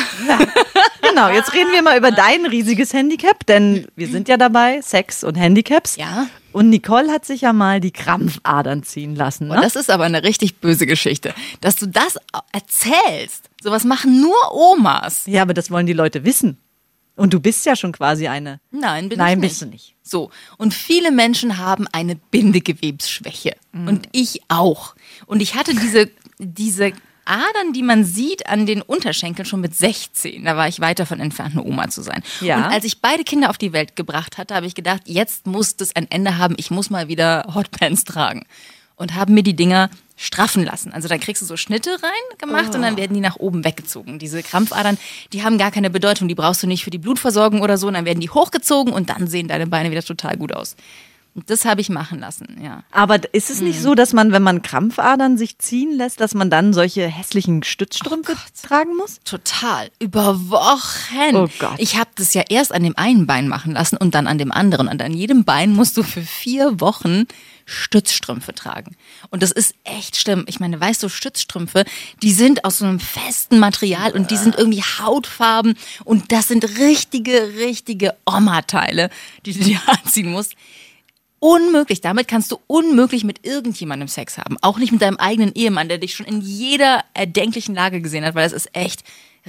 Genau, 1.03 1.29
jetzt 1.31 1.55
reden 1.55 1.73
wir 1.73 1.82
mal 1.82 1.97
über 1.97 2.11
dein 2.11 2.47
riesiges 2.47 2.93
Handicap, 2.93 3.47
denn 3.47 3.87
wir 3.97 4.08
sind 4.08 4.29
ja 4.29 4.37
dabei, 4.37 4.81
Sex 4.82 5.25
und 5.25 5.37
Handicaps. 5.37 5.97
Ja. 5.97 6.26
Und 6.56 6.70
Nicole 6.70 7.12
hat 7.12 7.26
sich 7.26 7.43
ja 7.43 7.53
mal 7.53 7.81
die 7.81 7.91
Krampfadern 7.91 8.82
ziehen 8.82 9.14
lassen. 9.14 9.50
Und 9.50 9.56
Ne? 9.56 9.62
das 9.62 9.76
ist 9.76 9.91
aber 9.91 10.05
eine 10.05 10.23
richtig 10.23 10.56
böse 10.56 10.87
Geschichte. 10.87 11.35
Dass 11.61 11.76
du 11.76 11.85
das 11.87 12.17
erzählst. 12.50 13.50
Sowas 13.62 13.85
machen 13.85 14.23
nur 14.23 14.35
Omas. 14.53 15.26
Ja, 15.26 15.43
aber 15.43 15.53
das 15.53 15.70
wollen 15.70 15.85
die 15.85 15.93
Leute 15.93 16.25
wissen. 16.25 16.56
Und 17.14 17.35
du 17.35 17.41
bist 17.41 17.67
ja 17.67 17.76
schon 17.76 17.93
quasi 17.93 18.26
eine. 18.29 18.58
Nein, 18.70 19.11
bin 19.11 19.19
Nein, 19.19 19.32
ich 19.38 19.43
nicht. 19.43 19.50
bist 19.50 19.62
du 19.62 19.67
nicht. 19.67 19.94
So, 20.03 20.31
und 20.56 20.73
viele 20.73 21.11
Menschen 21.11 21.58
haben 21.58 21.87
eine 21.93 22.17
Bindegewebsschwäche. 22.17 23.55
Mhm. 23.73 23.88
Und 23.88 24.08
ich 24.12 24.41
auch. 24.49 24.94
Und 25.26 25.43
ich 25.43 25.56
hatte 25.56 25.75
diese, 25.75 26.11
diese 26.38 26.93
Adern, 27.26 27.73
die 27.75 27.82
man 27.82 28.05
sieht 28.05 28.46
an 28.49 28.67
den 28.67 28.81
Unterschenkeln 28.82 29.44
schon 29.46 29.61
mit 29.61 29.75
16. 29.76 30.44
Da 30.44 30.56
war 30.56 30.69
ich 30.69 30.81
weit 30.81 30.99
davon 30.99 31.20
entfernt, 31.20 31.52
eine 31.52 31.64
Oma 31.64 31.88
zu 31.88 32.02
sein. 32.02 32.23
Ja. 32.40 32.56
Und 32.56 32.64
als 32.64 32.84
ich 32.84 33.00
beide 33.00 33.25
Kinder 33.25 33.50
auf 33.50 33.58
die 33.58 33.73
Welt 33.73 33.96
gebracht 33.96 34.38
hatte, 34.38 34.55
habe 34.55 34.67
ich 34.67 34.75
gedacht, 34.75 35.02
jetzt 35.06 35.46
muss 35.46 35.76
das 35.76 35.94
ein 35.94 36.11
Ende 36.11 36.38
haben. 36.38 36.55
Ich 36.58 36.70
muss 36.70 36.88
mal 36.90 37.08
wieder 37.08 37.46
Hotpants 37.55 38.05
tragen. 38.05 38.44
Und 38.99 39.14
haben 39.14 39.34
mir 39.34 39.43
die 39.43 39.55
Dinger 39.55 39.90
straffen 40.17 40.64
lassen. 40.64 40.90
Also 40.90 41.06
dann 41.06 41.20
kriegst 41.20 41.43
du 41.43 41.46
so 41.46 41.58
Schnitte 41.58 41.90
rein 42.02 42.38
gemacht 42.38 42.75
und 42.75 42.81
Oh. 42.81 42.82
dann 42.82 42.96
werden 42.96 43.12
die 43.12 43.20
nach 43.20 43.37
oben 43.37 43.62
weggezogen. 43.62 44.19
Diese 44.19 44.43
Krampfadern, 44.43 44.96
die 45.34 45.43
haben 45.43 45.58
gar 45.58 45.70
keine 45.70 45.90
Bedeutung. 45.90 46.29
Die 46.29 46.34
brauchst 46.34 46.62
du 46.62 46.67
nicht 46.67 46.82
für 46.82 46.88
die 46.88 46.96
Blutversorgung 46.96 47.61
oder 47.61 47.76
so. 47.76 47.88
Und 47.88 47.93
dann 47.94 48.06
werden 48.06 48.20
die 48.20 48.31
hochgezogen 48.31 48.94
und 48.94 49.11
dann 49.11 49.26
sehen 49.26 49.49
deine 49.49 49.67
Beine 49.67 49.90
wieder 49.90 50.02
total 50.02 50.38
gut 50.38 50.55
aus. 50.55 50.77
Und 51.36 51.50
das 51.50 51.66
habe 51.66 51.82
ich 51.82 51.90
machen 51.90 52.19
lassen, 52.19 52.58
ja. 52.62 52.82
Aber 52.90 53.19
ist 53.34 53.50
es 53.50 53.60
Mhm. 53.60 53.66
nicht 53.69 53.82
so, 53.82 53.94
dass 53.94 54.14
man, 54.14 54.32
wenn 54.32 54.43
man 54.43 54.62
Krampfadern 54.62 55.36
sich 55.36 55.58
ziehen 55.58 55.93
lässt, 55.94 56.19
dass 56.20 56.32
man 56.32 56.48
dann 56.48 56.72
solche 56.72 57.06
hässlichen 57.06 57.62
Stützstrümpfe 57.62 58.34
tragen 58.66 58.96
muss? 58.96 59.20
Total. 59.24 59.90
Über 59.98 60.48
Wochen. 60.48 61.36
Oh 61.36 61.48
Gott. 61.58 61.74
Ich 61.76 61.98
habe 61.98 62.08
das 62.14 62.32
ja 62.32 62.43
erst 62.48 62.72
an 62.72 62.82
dem 62.84 62.96
einen 62.96 63.26
Bein 63.26 63.48
machen 63.48 63.72
lassen 63.72 63.98
und 63.98 64.14
dann 64.14 64.26
an 64.26 64.38
dem 64.38 64.50
anderen. 64.50 64.88
Und 64.88 65.02
an 65.02 65.12
jedem 65.12 65.44
Bein 65.44 65.72
musst 65.74 65.98
du 65.98 66.02
für 66.02 66.22
vier 66.22 66.81
Wochen 66.81 67.24
Stützstrümpfe 67.66 68.55
tragen. 68.55 68.96
Und 69.28 69.43
das 69.43 69.50
ist 69.50 69.74
echt 69.84 70.16
schlimm. 70.16 70.44
Ich 70.48 70.58
meine, 70.60 70.81
weißt 70.81 71.02
du, 71.02 71.10
Stützstrümpfe, 71.10 71.84
die 72.22 72.32
sind 72.32 72.64
aus 72.64 72.78
so 72.78 72.86
einem 72.86 73.00
festen 73.00 73.58
Material 73.58 74.12
und 74.12 74.31
die 74.31 74.36
sind 74.38 74.56
irgendwie 74.56 74.82
hautfarben. 74.82 75.74
Und 76.05 76.32
das 76.32 76.48
sind 76.48 76.64
richtige, 76.78 77.55
richtige 77.58 78.14
Oma-Teile, 78.24 79.10
die 79.44 79.52
du 79.52 79.64
dir 79.64 79.81
anziehen 79.86 80.31
musst. 80.31 80.55
Unmöglich. 81.38 82.00
Damit 82.00 82.28
kannst 82.28 82.50
du 82.50 82.58
unmöglich 82.66 83.24
mit 83.24 83.46
irgendjemandem 83.46 84.08
Sex 84.08 84.38
haben. 84.38 84.56
Auch 84.62 84.78
nicht 84.78 84.93
mit 84.93 85.02
deinem 85.02 85.19
eigenen 85.19 85.52
Ehemann, 85.55 85.88
der 85.88 85.98
dich 85.98 86.14
schon 86.14 86.26
in 86.26 86.40
jeder 86.40 87.05
erdenklichen 87.14 87.74
Lage 87.74 88.00
gesehen 88.00 88.24
hat, 88.24 88.34
weil 88.34 88.44
das 88.44 88.52
ist 88.52 88.74
echt 88.74 89.02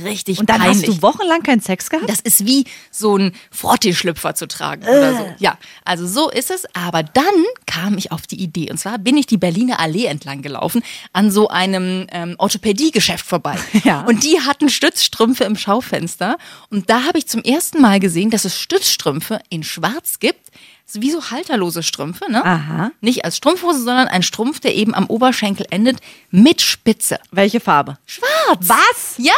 richtig 0.03 0.39
Und 0.39 0.49
dann 0.49 0.61
peinlich. 0.61 0.87
hast 0.87 0.97
du 0.97 1.01
wochenlang 1.01 1.41
keinen 1.43 1.61
Sex 1.61 1.89
gehabt? 1.89 2.09
Das 2.09 2.19
ist 2.19 2.45
wie 2.45 2.65
so 2.91 3.17
ein 3.17 3.31
Frottee-Schlüpfer 3.51 4.35
zu 4.35 4.47
tragen 4.47 4.83
oder 4.83 5.15
so. 5.15 5.35
Ja, 5.39 5.57
also 5.85 6.05
so 6.05 6.29
ist 6.29 6.51
es. 6.51 6.65
Aber 6.75 7.03
dann 7.03 7.23
kam 7.65 7.97
ich 7.97 8.11
auf 8.11 8.27
die 8.27 8.41
Idee. 8.41 8.69
Und 8.69 8.77
zwar 8.77 8.99
bin 8.99 9.17
ich 9.17 9.25
die 9.25 9.37
Berliner 9.37 9.79
Allee 9.79 10.05
entlang 10.05 10.41
gelaufen, 10.41 10.83
an 11.13 11.31
so 11.31 11.47
einem 11.47 12.05
ähm, 12.11 12.35
Orthopädiegeschäft 12.37 13.25
vorbei. 13.25 13.57
Ja. 13.83 14.01
Und 14.01 14.23
die 14.23 14.41
hatten 14.41 14.69
Stützstrümpfe 14.69 15.45
im 15.45 15.55
Schaufenster. 15.55 16.37
Und 16.69 16.89
da 16.89 17.03
habe 17.03 17.19
ich 17.19 17.27
zum 17.27 17.41
ersten 17.43 17.79
Mal 17.81 17.99
gesehen, 17.99 18.31
dass 18.31 18.43
es 18.43 18.59
Stützstrümpfe 18.59 19.39
in 19.49 19.63
Schwarz 19.63 20.19
gibt. 20.19 20.51
Wie 20.93 21.11
so 21.11 21.31
halterlose 21.31 21.83
Strümpfe, 21.83 22.31
ne? 22.31 22.43
Aha. 22.45 22.91
Nicht 23.01 23.25
als 23.25 23.37
Strumpfhose, 23.37 23.79
sondern 23.79 24.07
ein 24.07 24.23
Strumpf, 24.23 24.61
der 24.61 24.73
eben 24.75 24.95
am 24.95 25.07
Oberschenkel 25.07 25.65
endet, 25.69 25.99
mit 26.31 26.61
Spitze. 26.61 27.19
Welche 27.31 27.59
Farbe? 27.59 27.97
Schwarz. 28.05 28.59
Was? 28.61 29.15
Ja, 29.17 29.33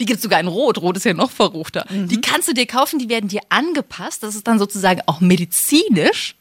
die 0.00 0.06
gibt's 0.06 0.24
sogar 0.24 0.40
in 0.40 0.48
Rot. 0.48 0.78
Rot 0.78 0.96
ist 0.96 1.04
ja 1.04 1.14
noch 1.14 1.30
verruchter. 1.30 1.86
Die 1.90 2.20
kannst 2.20 2.48
du 2.48 2.52
dir 2.52 2.66
kaufen, 2.66 2.98
die 2.98 3.08
werden 3.08 3.28
dir 3.28 3.42
angepasst. 3.48 4.24
Das 4.24 4.34
ist 4.34 4.48
dann 4.48 4.58
sozusagen 4.58 5.00
auch 5.06 5.20
medizinisch. 5.20 6.34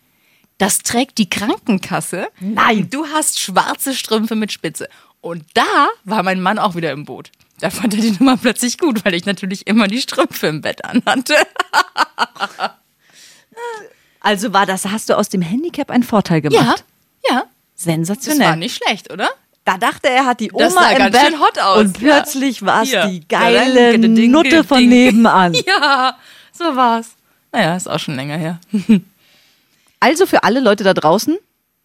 Das 0.58 0.80
trägt 0.80 1.20
die 1.20 1.30
Krankenkasse. 1.30 2.30
Nein. 2.40 2.90
Du 2.90 3.06
hast 3.06 3.40
schwarze 3.40 3.94
Strümpfe 3.94 4.36
mit 4.36 4.52
Spitze. 4.52 4.90
Und 5.22 5.44
da 5.54 5.88
war 6.04 6.24
mein 6.24 6.42
Mann 6.42 6.58
auch 6.58 6.76
wieder 6.76 6.92
im 6.92 7.06
Boot. 7.06 7.32
Da 7.60 7.70
fand 7.70 7.94
er 7.94 8.02
die 8.02 8.12
Nummer 8.12 8.38
plötzlich 8.38 8.78
gut, 8.78 9.06
weil 9.06 9.14
ich 9.14 9.26
natürlich 9.26 9.68
immer 9.68 9.88
die 9.88 10.02
Strümpfe 10.02 10.48
im 10.48 10.62
Bett 10.62 10.84
anhatte. 10.84 11.36
Also 14.28 14.52
war 14.52 14.66
das, 14.66 14.86
hast 14.86 15.10
du 15.10 15.18
aus 15.18 15.30
dem 15.30 15.42
Handicap 15.42 15.90
einen 15.90 16.04
Vorteil 16.04 16.42
gemacht? 16.42 16.84
Ja, 17.26 17.32
ja. 17.34 17.44
Das 17.76 17.84
Sensationell. 17.86 18.50
war 18.50 18.56
nicht 18.58 18.76
schlecht, 18.84 19.10
oder? 19.10 19.30
Da 19.64 19.78
dachte 19.78 20.10
er, 20.10 20.26
hat 20.26 20.42
die 20.42 20.52
Oma 20.52 20.64
Das 20.66 20.74
sah 20.74 20.90
im 20.92 20.98
ganz 20.98 21.12
Bett 21.18 21.28
schön 21.30 21.40
hot 21.40 21.60
aus, 21.60 21.80
und 21.80 22.02
ja. 22.02 22.14
plötzlich 22.16 22.66
war 22.66 22.84
es 22.84 22.90
die 22.90 23.26
geile 23.26 23.98
Ding, 23.98 24.30
Nutte 24.32 24.66
von 24.66 24.80
ding. 24.80 24.90
nebenan. 24.90 25.54
Ja, 25.66 26.18
so 26.52 26.76
war's. 26.76 27.12
Naja, 27.54 27.78
ist 27.78 27.90
auch 27.90 28.00
schon 28.00 28.16
länger 28.16 28.38
her. 28.38 28.60
Also 30.00 30.28
für 30.28 30.44
alle 30.44 30.60
Leute 30.60 30.84
da 30.84 30.94
draußen, 30.94 31.38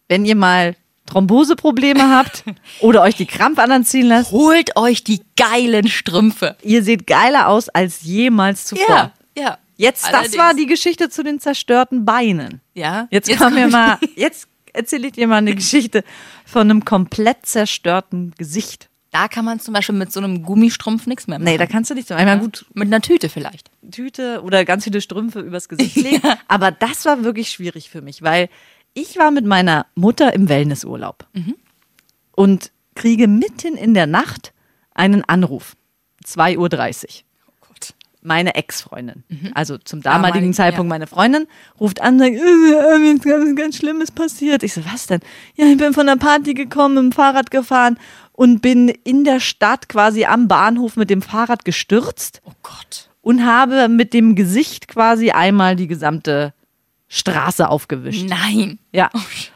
wenn 0.09 0.27
ihr 0.27 0.35
mal 0.37 0.77
Thromboseprobleme 1.07 2.11
habt 2.11 2.45
oder 2.81 3.01
euch 3.03 3.15
die 3.15 3.25
Krampfadern 3.25 3.85
ziehen 3.87 4.07
lasst, 4.07 4.33
Holt 4.33 4.77
euch 4.77 5.03
die 5.03 5.23
geilen 5.37 5.89
Strümpfe. 5.89 6.57
ihr 6.63 6.83
seht 6.83 7.07
geiler 7.07 7.49
aus 7.49 7.69
als 7.71 8.03
jemals 8.03 8.67
zuvor. 8.67 9.13
Ja, 9.35 9.43
ja. 9.43 9.59
Jetzt, 9.83 10.05
das 10.07 10.15
Allerdings. 10.15 10.39
war 10.39 10.55
die 10.55 10.67
Geschichte 10.67 11.11
zu 11.11 11.23
den 11.25 11.41
zerstörten 11.41 12.05
Beinen. 12.05 12.61
Ja. 12.75 13.09
Jetzt, 13.11 13.29
wir 13.29 13.37
komm 13.37 13.57
ich- 13.57 13.71
mal, 13.71 13.99
jetzt 14.17 14.47
erzähle 14.73 15.09
ich 15.09 15.13
dir 15.15 15.27
mal 15.27 15.37
eine 15.39 15.55
Geschichte 15.55 16.05
von 16.47 16.63
einem 16.71 16.85
komplett 16.85 17.45
zerstörten 17.47 18.33
Gesicht. 18.39 18.89
Da 19.11 19.29
kann 19.29 19.45
man 19.45 19.61
zum 19.61 19.75
Beispiel 19.75 19.95
mit 19.97 20.11
so 20.13 20.21
einem 20.21 20.43
Gummistrumpf 20.43 21.07
nichts 21.07 21.27
mehr 21.27 21.39
machen. 21.39 21.45
Nee, 21.51 21.59
da 21.59 21.67
kannst 21.67 21.91
du 21.91 21.95
nicht 21.95 22.09
so. 22.09 22.15
Einmal 22.15 22.39
gut 22.39 22.65
Mit 22.73 22.87
einer 22.87 23.01
Tüte 23.03 23.29
vielleicht. 23.29 23.71
Tüte 23.91 24.41
oder 24.43 24.65
ganz 24.65 24.85
viele 24.85 25.01
Strümpfe 25.03 25.41
übers 25.41 25.69
Gesicht 25.69 25.97
legen. 25.97 26.23
Aber 26.49 26.71
das 26.71 27.05
war 27.05 27.23
wirklich 27.25 27.51
schwierig 27.51 27.91
für 27.91 28.01
mich, 28.01 28.23
weil 28.23 28.49
ich 28.95 29.19
war 29.19 29.31
mit 29.31 29.45
meiner 29.45 29.87
Mutter 29.95 30.33
im 30.33 30.49
Wellnessurlaub 30.49 31.27
und 32.33 32.71
kriege 32.95 33.27
mitten 33.29 33.77
in 33.77 33.95
der 33.95 34.07
Nacht 34.07 34.53
einen 34.95 35.25
Anruf. 35.25 35.77
2.30 36.25 36.57
Uhr. 37.05 37.09
Oh. 38.23 38.29
Meine 38.29 38.55
Ex-Freundin, 38.55 39.25
also 39.55 39.79
zum 39.79 40.01
damaligen 40.01 40.29
Damaligen, 40.35 40.55
Zeitpunkt 40.55 40.87
ja. 40.89 40.95
meine 40.95 41.07
Freundin, 41.09 41.47
ruft 41.81 42.01
an 42.01 42.15
und 42.15 42.21
sagt, 42.21 42.33
äh, 42.35 43.13
ist 43.15 43.25
ganz, 43.25 43.57
ganz 43.57 43.77
Schlimmes 43.77 44.11
passiert. 44.13 44.63
Ich 44.63 44.75
so, 44.75 44.83
was 44.93 45.07
denn? 45.09 45.21
Ja, 45.57 45.67
ich 45.67 45.77
bin 45.77 45.93
von 45.93 46.07
der 46.07 46.17
Party 46.17 46.55
gekommen, 46.55 46.95
mit 46.95 47.05
dem 47.05 47.13
Fahrrad 47.13 47.51
gefahren 47.51 47.99
und 48.33 48.63
bin 48.63 48.89
in 48.89 49.25
der 49.25 49.41
Stadt 49.41 49.89
quasi 49.89 50.25
am 50.25 50.47
Bahnhof 50.49 50.97
mit 50.97 51.11
dem 51.11 51.21
Fahrrad 51.21 51.65
gestürzt 51.65 52.41
Oh 52.45 52.53
Gott. 52.63 53.11
und 53.23 53.45
habe 53.45 53.89
mit 53.89 54.15
dem 54.15 54.37
Gesicht 54.37 54.87
quasi 54.89 55.33
einmal 55.33 55.75
die 55.77 55.89
gesamte 55.89 56.55
Straße 57.09 57.69
aufgewischt. 57.69 58.27
Nein. 58.29 58.79
Ja. 58.91 59.11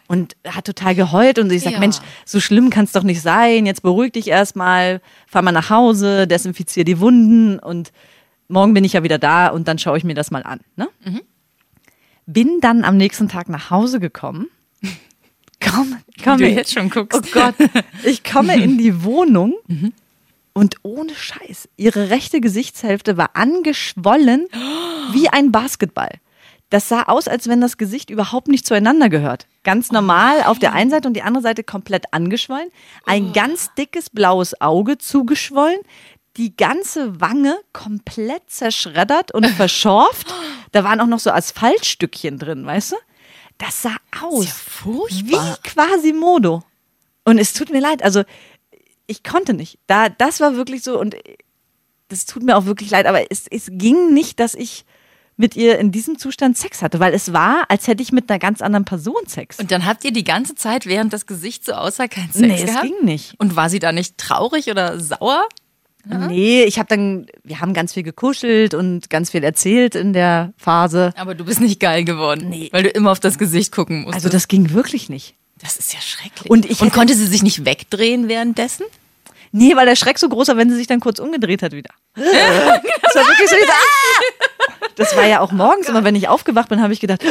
Und 0.08 0.36
hat 0.46 0.66
total 0.66 0.94
geheult 0.94 1.38
und 1.38 1.50
ich 1.50 1.62
sag, 1.62 1.72
Ja. 1.72 1.78
Mensch, 1.78 1.96
so 2.26 2.38
schlimm 2.38 2.68
kann 2.68 2.84
es 2.84 2.92
doch 2.92 3.02
nicht 3.02 3.22
sein. 3.22 3.64
Jetzt 3.64 3.80
beruhig 3.82 4.12
dich 4.12 4.28
erstmal, 4.28 5.00
fahr 5.26 5.40
mal 5.40 5.52
nach 5.52 5.70
Hause, 5.70 6.26
desinfizier 6.26 6.84
die 6.84 7.00
Wunden 7.00 7.58
und 7.58 7.92
morgen 8.48 8.74
bin 8.74 8.84
ich 8.84 8.92
ja 8.94 9.02
wieder 9.02 9.18
da 9.18 9.48
und 9.48 9.68
dann 9.68 9.78
schaue 9.78 9.98
ich 9.98 10.04
mir 10.04 10.14
das 10.14 10.30
mal 10.30 10.42
an. 10.42 10.60
Ne? 10.76 10.88
Mhm. 11.04 11.20
Bin 12.26 12.60
dann 12.60 12.84
am 12.84 12.96
nächsten 12.96 13.28
Tag 13.28 13.48
nach 13.48 13.70
Hause 13.70 14.00
gekommen. 14.00 14.48
Komm, 15.60 15.96
komm. 16.22 16.38
du 16.38 16.46
jetzt 16.48 16.72
schon 16.72 16.90
guckst. 16.90 17.18
Oh 17.18 17.30
Gott. 17.32 17.54
Ich 18.04 18.22
komme 18.24 18.54
in 18.62 18.78
die 18.78 19.02
Wohnung 19.04 19.54
Mhm. 19.66 19.92
und 20.52 20.76
ohne 20.82 21.14
Scheiß, 21.14 21.68
ihre 21.76 22.10
rechte 22.10 22.40
Gesichtshälfte 22.40 23.16
war 23.16 23.30
angeschwollen 23.34 24.46
wie 25.12 25.28
ein 25.28 25.50
Basketball. 25.52 26.10
Das 26.68 26.88
sah 26.88 27.04
aus, 27.04 27.26
als 27.28 27.48
wenn 27.48 27.60
das 27.60 27.78
Gesicht 27.78 28.10
überhaupt 28.10 28.48
nicht 28.48 28.66
zueinander 28.66 29.08
gehört. 29.08 29.46
Ganz 29.62 29.92
normal 29.92 30.42
auf 30.44 30.58
der 30.58 30.72
einen 30.72 30.90
Seite 30.90 31.06
und 31.08 31.14
die 31.14 31.22
andere 31.22 31.42
Seite 31.42 31.62
komplett 31.64 32.12
angeschwollen. 32.12 32.70
Ein 33.04 33.32
ganz 33.32 33.70
dickes 33.78 34.10
blaues 34.10 34.60
Auge 34.60 34.98
zugeschwollen. 34.98 35.78
Die 36.36 36.56
ganze 36.56 37.20
Wange 37.20 37.58
komplett 37.72 38.50
zerschreddert 38.50 39.32
und 39.32 39.46
verschorft. 39.46 40.32
Da 40.72 40.84
waren 40.84 41.00
auch 41.00 41.06
noch 41.06 41.20
so 41.20 41.30
Asphaltstückchen 41.30 42.38
drin, 42.38 42.66
weißt 42.66 42.92
du? 42.92 42.96
Das 43.58 43.82
sah 43.82 43.96
aus 44.20 44.44
ja 44.44 44.52
wie 45.24 45.38
Quasimodo. 45.62 46.62
Und 47.24 47.38
es 47.38 47.54
tut 47.54 47.70
mir 47.70 47.80
leid, 47.80 48.02
also 48.02 48.22
ich 49.06 49.24
konnte 49.24 49.54
nicht. 49.54 49.78
Da, 49.86 50.08
das 50.08 50.40
war 50.40 50.56
wirklich 50.56 50.82
so 50.82 51.00
und 51.00 51.16
das 52.08 52.26
tut 52.26 52.42
mir 52.42 52.56
auch 52.56 52.66
wirklich 52.66 52.90
leid, 52.90 53.06
aber 53.06 53.30
es, 53.30 53.46
es 53.50 53.68
ging 53.70 54.12
nicht, 54.12 54.38
dass 54.38 54.54
ich 54.54 54.84
mit 55.36 55.54
ihr 55.54 55.78
in 55.78 55.92
diesem 55.92 56.18
Zustand 56.18 56.56
Sex 56.56 56.82
hatte, 56.82 56.98
weil 56.98 57.12
es 57.12 57.32
war, 57.32 57.64
als 57.68 57.88
hätte 57.88 58.02
ich 58.02 58.10
mit 58.10 58.30
einer 58.30 58.38
ganz 58.38 58.62
anderen 58.62 58.84
Person 58.84 59.26
Sex. 59.26 59.58
Und 59.58 59.70
dann 59.70 59.84
habt 59.84 60.04
ihr 60.04 60.12
die 60.12 60.24
ganze 60.24 60.54
Zeit, 60.54 60.86
während 60.86 61.12
das 61.12 61.26
Gesicht 61.26 61.64
so 61.64 61.72
aussah, 61.72 62.08
keinen 62.08 62.32
Sex 62.32 62.40
nee, 62.40 62.62
es 62.62 62.66
gehabt? 62.66 62.84
ging 62.84 63.04
nicht. 63.04 63.34
Und 63.38 63.54
war 63.54 63.68
sie 63.68 63.78
da 63.78 63.92
nicht 63.92 64.16
traurig 64.18 64.70
oder 64.70 64.98
sauer? 64.98 65.46
Nee, 66.08 66.62
ich 66.64 66.78
habe 66.78 66.88
dann, 66.88 67.26
wir 67.42 67.60
haben 67.60 67.74
ganz 67.74 67.92
viel 67.94 68.02
gekuschelt 68.04 68.74
und 68.74 69.10
ganz 69.10 69.30
viel 69.30 69.42
erzählt 69.42 69.94
in 69.94 70.12
der 70.12 70.52
Phase. 70.56 71.12
Aber 71.16 71.34
du 71.34 71.44
bist 71.44 71.60
nicht 71.60 71.80
geil 71.80 72.04
geworden, 72.04 72.48
Nee. 72.48 72.68
weil 72.72 72.84
du 72.84 72.88
immer 72.90 73.10
auf 73.10 73.20
das 73.20 73.38
Gesicht 73.38 73.72
gucken 73.72 74.02
musst. 74.02 74.14
Also 74.14 74.28
das 74.28 74.46
ging 74.48 74.72
wirklich 74.72 75.08
nicht. 75.08 75.34
das 75.60 75.76
ist 75.76 75.92
ja 75.94 76.00
schrecklich. 76.00 76.48
Und 76.50 76.64
ich 76.70 76.80
Und 76.80 76.92
konnte 76.92 77.14
sie 77.14 77.26
sich 77.26 77.42
nicht 77.42 77.64
wegdrehen 77.64 78.28
währenddessen? 78.28 78.84
Nee, 79.52 79.74
weil 79.74 79.86
der 79.86 79.96
Schreck 79.96 80.18
so 80.18 80.28
groß 80.28 80.48
war, 80.48 80.56
wenn 80.56 80.68
sie 80.70 80.76
sich 80.76 80.86
dann 80.86 81.00
kurz 81.00 81.18
umgedreht 81.18 81.62
hat 81.62 81.72
wieder. 81.72 81.90
das 82.14 82.24
war 82.24 83.26
wirklich 83.26 83.48
so, 83.50 83.56
ah! 83.56 84.86
Das 84.96 85.16
war 85.16 85.26
ja 85.26 85.40
auch 85.40 85.50
morgens 85.52 85.88
immer, 85.88 86.04
wenn 86.04 86.14
ich 86.14 86.28
aufgewacht 86.28 86.68
bin, 86.68 86.82
habe 86.82 86.92
ich 86.92 87.00
gedacht, 87.00 87.22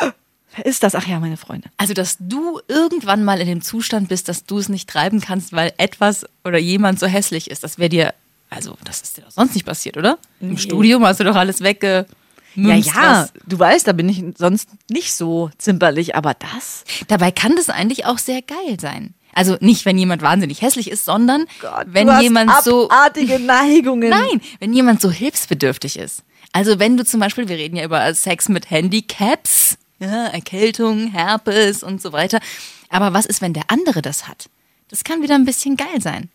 ah, 0.00 0.10
wer 0.54 0.66
ist 0.66 0.82
das? 0.82 0.94
Ach 0.94 1.06
ja, 1.06 1.20
meine 1.20 1.36
Freundin. 1.36 1.70
Also, 1.76 1.94
dass 1.94 2.16
du 2.18 2.60
irgendwann 2.68 3.24
mal 3.24 3.40
in 3.40 3.46
dem 3.46 3.62
Zustand 3.62 4.08
bist, 4.08 4.28
dass 4.28 4.44
du 4.44 4.58
es 4.58 4.68
nicht 4.68 4.88
treiben 4.88 5.20
kannst, 5.20 5.52
weil 5.52 5.72
etwas 5.78 6.26
oder 6.44 6.58
jemand 6.58 6.98
so 6.98 7.06
hässlich 7.06 7.50
ist, 7.50 7.64
das 7.64 7.78
wäre 7.78 7.88
dir, 7.88 8.14
also 8.50 8.76
das 8.84 9.00
ist 9.02 9.16
dir 9.16 9.22
doch 9.22 9.30
sonst 9.30 9.54
nicht 9.54 9.66
passiert, 9.66 9.96
oder? 9.96 10.18
Im 10.40 10.58
Studium 10.58 11.04
hast 11.04 11.20
du 11.20 11.24
doch 11.24 11.36
alles 11.36 11.60
wegge. 11.60 12.06
Ja, 12.54 12.74
ja, 12.74 13.28
du 13.46 13.58
weißt, 13.58 13.86
da 13.86 13.92
bin 13.92 14.08
ich 14.08 14.24
sonst 14.36 14.68
nicht 14.90 15.14
so 15.14 15.50
zimperlich, 15.58 16.16
aber 16.16 16.34
das? 16.34 16.84
Dabei 17.06 17.30
kann 17.30 17.54
das 17.54 17.68
eigentlich 17.68 18.04
auch 18.06 18.18
sehr 18.18 18.42
geil 18.42 18.80
sein. 18.80 19.14
Also 19.32 19.56
nicht, 19.60 19.84
wenn 19.84 19.96
jemand 19.96 20.22
wahnsinnig 20.22 20.62
hässlich 20.62 20.90
ist, 20.90 21.04
sondern 21.04 21.44
wenn 21.86 22.08
du 22.08 22.14
hast 22.14 22.22
jemand 22.22 22.50
so. 22.64 22.90
abartige 22.90 23.38
Neigungen. 23.38 24.08
Nein, 24.10 24.40
wenn 24.58 24.72
jemand 24.72 25.00
so 25.00 25.10
hilfsbedürftig 25.12 25.96
ist. 25.96 26.24
Also 26.52 26.80
wenn 26.80 26.96
du 26.96 27.04
zum 27.04 27.20
Beispiel, 27.20 27.48
wir 27.48 27.56
reden 27.56 27.76
ja 27.76 27.84
über 27.84 28.12
Sex 28.14 28.48
mit 28.48 28.70
Handicaps, 28.70 29.57
ja, 29.98 30.26
Erkältung, 30.26 31.08
Herpes 31.08 31.82
und 31.82 32.00
so 32.02 32.12
weiter. 32.12 32.40
Aber 32.88 33.12
was 33.12 33.26
ist, 33.26 33.40
wenn 33.42 33.52
der 33.52 33.64
andere 33.68 34.02
das 34.02 34.28
hat? 34.28 34.48
Das 34.88 35.04
kann 35.04 35.22
wieder 35.22 35.34
ein 35.34 35.44
bisschen 35.44 35.76
geil 35.76 36.00
sein. 36.00 36.30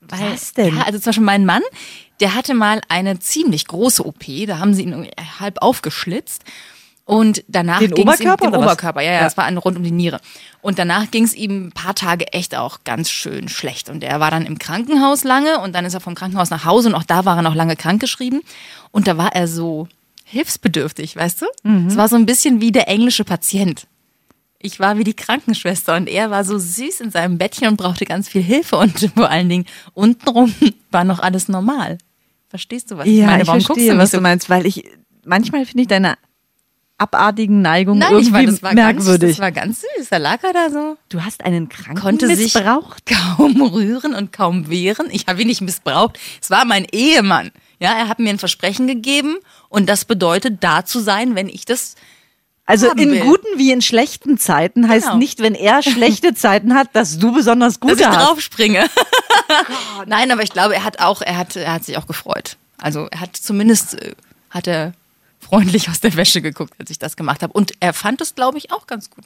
Weil, 0.00 0.32
Was 0.32 0.52
denn? 0.54 0.76
Ja, 0.76 0.82
also 0.82 0.98
zum 0.98 1.10
Beispiel 1.10 1.24
mein 1.24 1.44
Mann, 1.46 1.62
der 2.20 2.34
hatte 2.34 2.54
mal 2.54 2.80
eine 2.88 3.18
ziemlich 3.20 3.66
große 3.68 4.04
OP, 4.04 4.24
da 4.46 4.58
haben 4.58 4.74
sie 4.74 4.82
ihn 4.82 4.90
irgendwie 4.92 5.12
halb 5.38 5.62
aufgeschlitzt. 5.62 6.42
Und 7.04 7.44
danach 7.48 7.80
Den 7.80 7.90
ging's 7.90 8.00
Oberkörper 8.20 8.44
ihm, 8.44 8.50
den 8.52 8.58
oder 8.58 8.66
was? 8.66 8.72
Oberkörper, 8.74 9.00
ja, 9.02 9.10
ja, 9.10 9.16
Ja. 9.18 9.24
das 9.24 9.36
war 9.36 9.44
ein 9.44 9.58
rund 9.58 9.76
um 9.76 9.82
die 9.82 9.90
Niere. 9.90 10.20
Und 10.60 10.78
danach 10.78 11.10
ging 11.10 11.24
es 11.24 11.34
ihm 11.34 11.66
ein 11.66 11.72
paar 11.72 11.94
Tage 11.96 12.32
echt 12.32 12.54
auch 12.54 12.84
ganz 12.84 13.10
schön 13.10 13.48
schlecht. 13.48 13.90
Und 13.90 14.02
er 14.04 14.20
war 14.20 14.30
dann 14.30 14.46
im 14.46 14.58
Krankenhaus 14.58 15.24
lange 15.24 15.58
und 15.60 15.74
dann 15.74 15.84
ist 15.84 15.94
er 15.94 16.00
vom 16.00 16.14
Krankenhaus 16.14 16.50
nach 16.50 16.64
Hause 16.64 16.88
und 16.88 16.94
auch 16.94 17.02
da 17.02 17.24
war 17.24 17.36
er 17.36 17.42
noch 17.42 17.56
lange 17.56 17.74
krankgeschrieben. 17.76 18.42
Und 18.92 19.08
da 19.08 19.18
war 19.18 19.34
er 19.34 19.48
so 19.48 19.88
hilfsbedürftig, 20.32 21.14
weißt 21.16 21.42
du? 21.42 21.46
Mhm. 21.62 21.86
Es 21.88 21.96
war 21.96 22.08
so 22.08 22.16
ein 22.16 22.26
bisschen 22.26 22.60
wie 22.60 22.72
der 22.72 22.88
englische 22.88 23.24
Patient. 23.24 23.86
Ich 24.58 24.78
war 24.80 24.96
wie 24.96 25.04
die 25.04 25.14
Krankenschwester 25.14 25.96
und 25.96 26.08
er 26.08 26.30
war 26.30 26.44
so 26.44 26.58
süß 26.58 27.00
in 27.00 27.10
seinem 27.10 27.36
Bettchen 27.38 27.68
und 27.68 27.76
brauchte 27.76 28.04
ganz 28.04 28.28
viel 28.28 28.42
Hilfe 28.42 28.76
und 28.76 28.98
vor 29.14 29.28
allen 29.30 29.48
Dingen 29.48 29.66
untenrum 29.94 30.54
war 30.90 31.04
noch 31.04 31.18
alles 31.18 31.48
normal. 31.48 31.98
Verstehst 32.48 32.90
du, 32.90 32.96
was 32.98 33.06
ich 33.06 33.14
Ja, 33.14 33.26
meine? 33.26 33.42
ich 33.42 33.48
Warum 33.48 33.58
guckst 33.60 33.74
verstehe, 33.74 33.92
du 33.92 33.98
was 33.98 34.10
du 34.10 34.20
meinst, 34.20 34.48
weil 34.50 34.66
ich 34.66 34.84
manchmal 35.24 35.64
finde 35.66 35.82
ich 35.82 35.88
deine 35.88 36.16
abartigen 36.98 37.62
Neigungen 37.62 37.98
Nein, 37.98 38.12
irgendwie 38.12 38.26
ich 38.28 38.32
meine, 38.32 38.50
das 38.52 38.62
war 38.62 38.74
merkwürdig. 38.74 39.20
Ganz, 39.20 39.36
das 39.36 39.38
war 39.40 39.52
ganz 39.52 39.80
süß. 39.96 40.08
Da 40.10 40.16
lag 40.18 40.42
er 40.44 40.52
da 40.52 40.70
so. 40.70 40.96
du 41.08 41.24
hast 41.24 41.42
einen 41.44 41.68
Kranken 41.68 42.00
Konnte 42.00 42.28
sich 42.28 42.54
missbraucht? 42.54 43.04
kaum 43.06 43.60
rühren 43.60 44.14
und 44.14 44.32
kaum 44.32 44.70
wehren. 44.70 45.08
Ich 45.10 45.26
habe 45.26 45.40
ihn 45.42 45.48
nicht 45.48 45.62
missbraucht. 45.62 46.18
Es 46.40 46.50
war 46.50 46.64
mein 46.64 46.84
Ehemann. 46.92 47.50
Ja, 47.82 47.92
er 47.98 48.08
hat 48.08 48.18
mir 48.20 48.30
ein 48.30 48.38
Versprechen 48.38 48.86
gegeben 48.86 49.36
und 49.68 49.88
das 49.88 50.04
bedeutet, 50.04 50.62
da 50.62 50.84
zu 50.84 51.00
sein, 51.00 51.34
wenn 51.34 51.48
ich 51.48 51.64
das. 51.64 51.96
Also 52.64 52.90
in 52.92 53.10
will. 53.10 53.20
guten 53.22 53.46
wie 53.58 53.72
in 53.72 53.82
schlechten 53.82 54.38
Zeiten 54.38 54.88
heißt 54.88 55.06
Genau. 55.06 55.18
nicht, 55.18 55.40
wenn 55.40 55.54
er 55.56 55.82
schlechte 55.82 56.32
Zeiten 56.34 56.74
hat, 56.74 56.90
dass 56.94 57.18
du 57.18 57.32
besonders 57.32 57.74
dass 57.74 57.80
gute 57.80 58.00
ich 58.02 58.06
hast. 58.06 58.16
draufspringe. 58.28 58.88
Nein, 60.06 60.30
aber 60.30 60.42
ich 60.42 60.50
glaube, 60.52 60.74
er 60.74 60.84
hat 60.84 61.00
auch, 61.00 61.22
er 61.22 61.36
hat, 61.36 61.56
er 61.56 61.72
hat 61.72 61.84
sich 61.84 61.96
auch 61.96 62.06
gefreut. 62.06 62.56
Also 62.78 63.08
er 63.10 63.20
hat 63.20 63.36
zumindest 63.36 64.00
äh, 64.00 64.14
hat 64.50 64.66
er 64.66 64.94
freundlich 65.40 65.88
aus 65.90 66.00
der 66.00 66.14
Wäsche 66.16 66.40
geguckt, 66.40 66.74
als 66.78 66.90
ich 66.90 66.98
das 66.98 67.16
gemacht 67.16 67.42
habe. 67.42 67.52
Und 67.52 67.72
er 67.80 67.92
fand 67.92 68.20
es, 68.20 68.34
glaube 68.34 68.58
ich, 68.58 68.70
auch 68.72 68.86
ganz 68.86 69.10
gut. 69.10 69.24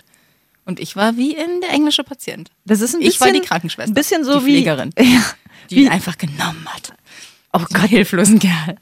Und 0.65 0.81
ich 0.81 0.97
war 0.97 1.17
wie 1.17 1.33
in 1.35 1.61
der 1.61 1.71
englische 1.71 2.05
Patient. 2.05 2.51
Das 2.65 2.81
ist 2.81 2.95
ein 2.95 3.01
ich 3.03 3.21
war 3.21 3.29
bisschen- 3.29 3.43
die 3.43 3.47
Krankenschwester. 3.49 3.91
Ein 3.91 3.95
bisschen 3.95 4.25
so 4.25 4.41
die 4.41 4.47
wie 4.47 4.53
Pflegerin, 4.55 4.91
Ja, 4.99 5.23
die 5.71 5.77
wie, 5.77 5.83
ihn 5.85 5.89
einfach 5.91 6.19
genommen 6.19 6.67
hat. 6.75 6.93
Oh 7.59 7.65
Gott, 7.73 7.89
hilflosen 7.89 8.39
Kerl. 8.39 8.77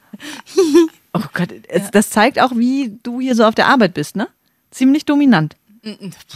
oh 1.12 1.20
Gott, 1.32 1.48
es, 1.68 1.90
das 1.90 2.10
zeigt 2.10 2.40
auch, 2.40 2.52
wie 2.56 2.98
du 3.02 3.20
hier 3.20 3.34
so 3.34 3.44
auf 3.44 3.54
der 3.54 3.68
Arbeit 3.68 3.94
bist, 3.94 4.16
ne? 4.16 4.28
Ziemlich 4.70 5.04
dominant. 5.04 5.54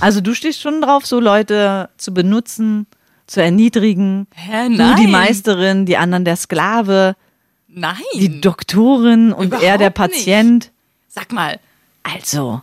Also 0.00 0.20
du 0.20 0.34
stehst 0.34 0.60
schon 0.60 0.80
drauf, 0.82 1.06
so 1.06 1.20
Leute 1.20 1.88
zu 1.96 2.12
benutzen, 2.14 2.86
zu 3.26 3.42
erniedrigen. 3.42 4.26
Hä, 4.34 4.68
Du 4.68 4.74
nein. 4.76 4.96
die 5.00 5.06
Meisterin, 5.06 5.86
die 5.86 5.96
anderen 5.96 6.24
der 6.24 6.36
Sklave, 6.36 7.16
Nein. 7.66 7.96
die 8.14 8.40
Doktorin 8.40 9.32
und 9.32 9.52
er 9.54 9.78
der 9.78 9.88
Überhaupt 9.90 10.12
nicht. 10.12 10.24
Patient. 10.26 10.70
Sag 11.08 11.32
mal, 11.32 11.58
Also, 12.02 12.60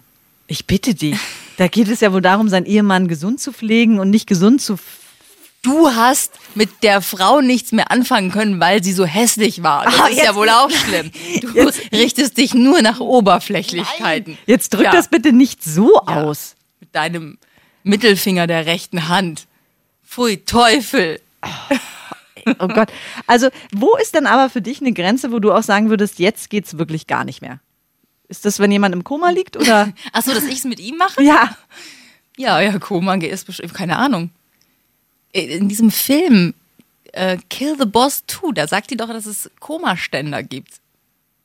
ich 0.48 0.66
bitte 0.68 0.94
dich. 0.96 1.18
Da 1.58 1.68
geht 1.68 1.88
es 1.88 2.02
ja 2.02 2.14
wohl 2.14 2.22
darum, 2.22 2.50
seinen 2.50 2.66
Ehemann 2.66 3.08
gesund 3.08 3.40
zu 3.40 3.52
pflegen 3.52 4.00
und 4.00 4.10
nicht 4.10 4.28
gesund 4.28 4.62
zu. 4.62 4.74
f- 4.74 5.00
du 5.66 5.90
hast 5.90 6.34
mit 6.56 6.84
der 6.84 7.02
Frau 7.02 7.42
nichts 7.42 7.72
mehr 7.72 7.92
anfangen 7.92 8.32
können, 8.32 8.60
weil 8.60 8.84
sie 8.84 8.94
so 8.94 9.06
hässlich 9.06 9.64
war. 9.64 9.86
Das 9.86 10.00
Ah, 10.00 10.08
ist 10.08 10.24
ja 10.24 10.36
wohl 10.36 10.50
auch 10.50 10.70
schlimm. 10.70 11.12
Du 11.42 11.50
Jetzt- 11.54 11.92
richtest 11.92 12.38
dich 12.38 12.54
nur 12.54 12.82
nach 12.82 13.00
Oberflächlichkeiten. 13.00 14.38
Jetzt 14.46 14.74
drück 14.74 14.84
Ja. 14.86 14.92
das 14.92 15.08
bitte 15.10 15.32
nicht 15.34 15.64
so 15.64 15.94
Ja. 16.08 16.24
aus. 16.24 16.56
Mit 16.80 16.94
deinem 16.96 17.38
Mittelfinger 17.84 18.48
der 18.48 18.66
rechten 18.66 19.08
Hand. 19.08 19.48
Pfui, 20.08 20.38
Teufel. 20.46 21.20
Oh 22.60 22.68
Gott. 22.68 22.90
Also, 23.28 23.50
wo 23.74 23.96
ist 23.98 24.14
denn 24.14 24.28
aber 24.28 24.50
für 24.50 24.62
dich 24.62 24.80
eine 24.82 24.94
Grenze, 24.94 25.32
wo 25.32 25.40
du 25.40 25.52
auch 25.52 25.64
sagen 25.64 25.90
würdest, 25.90 26.20
jetzt 26.20 26.50
geht's 26.50 26.78
wirklich 26.78 27.08
gar 27.08 27.24
nicht 27.26 27.42
mehr? 27.42 27.60
Ist 28.28 28.46
das, 28.46 28.60
wenn 28.60 28.72
jemand 28.72 28.94
im 28.94 29.04
Koma 29.04 29.30
liegt 29.32 29.58
oder? 29.58 29.92
Ach 30.14 30.22
so, 30.24 30.34
dass 30.34 30.44
ich 30.44 30.60
es 30.60 30.64
mit 30.64 30.80
ihm 30.80 30.98
mache? 30.98 31.22
ja. 31.24 31.56
Ja, 32.38 32.60
ja, 32.60 32.78
Koma 32.80 33.16
ist 33.16 33.46
bestimmt, 33.48 33.74
keine 33.74 33.96
Ahnung. 33.98 34.30
In 35.36 35.68
diesem 35.68 35.92
Film 35.92 36.54
äh, 37.12 37.38
Kill 37.50 37.76
the 37.78 37.86
Boss 37.86 38.24
2, 38.28 38.54
da 38.54 38.68
sagt 38.68 38.92
die 38.92 38.98
doch, 38.98 39.10
dass 39.10 39.26
es 39.26 39.50
Komaständer 39.60 40.44
gibt. 40.44 40.76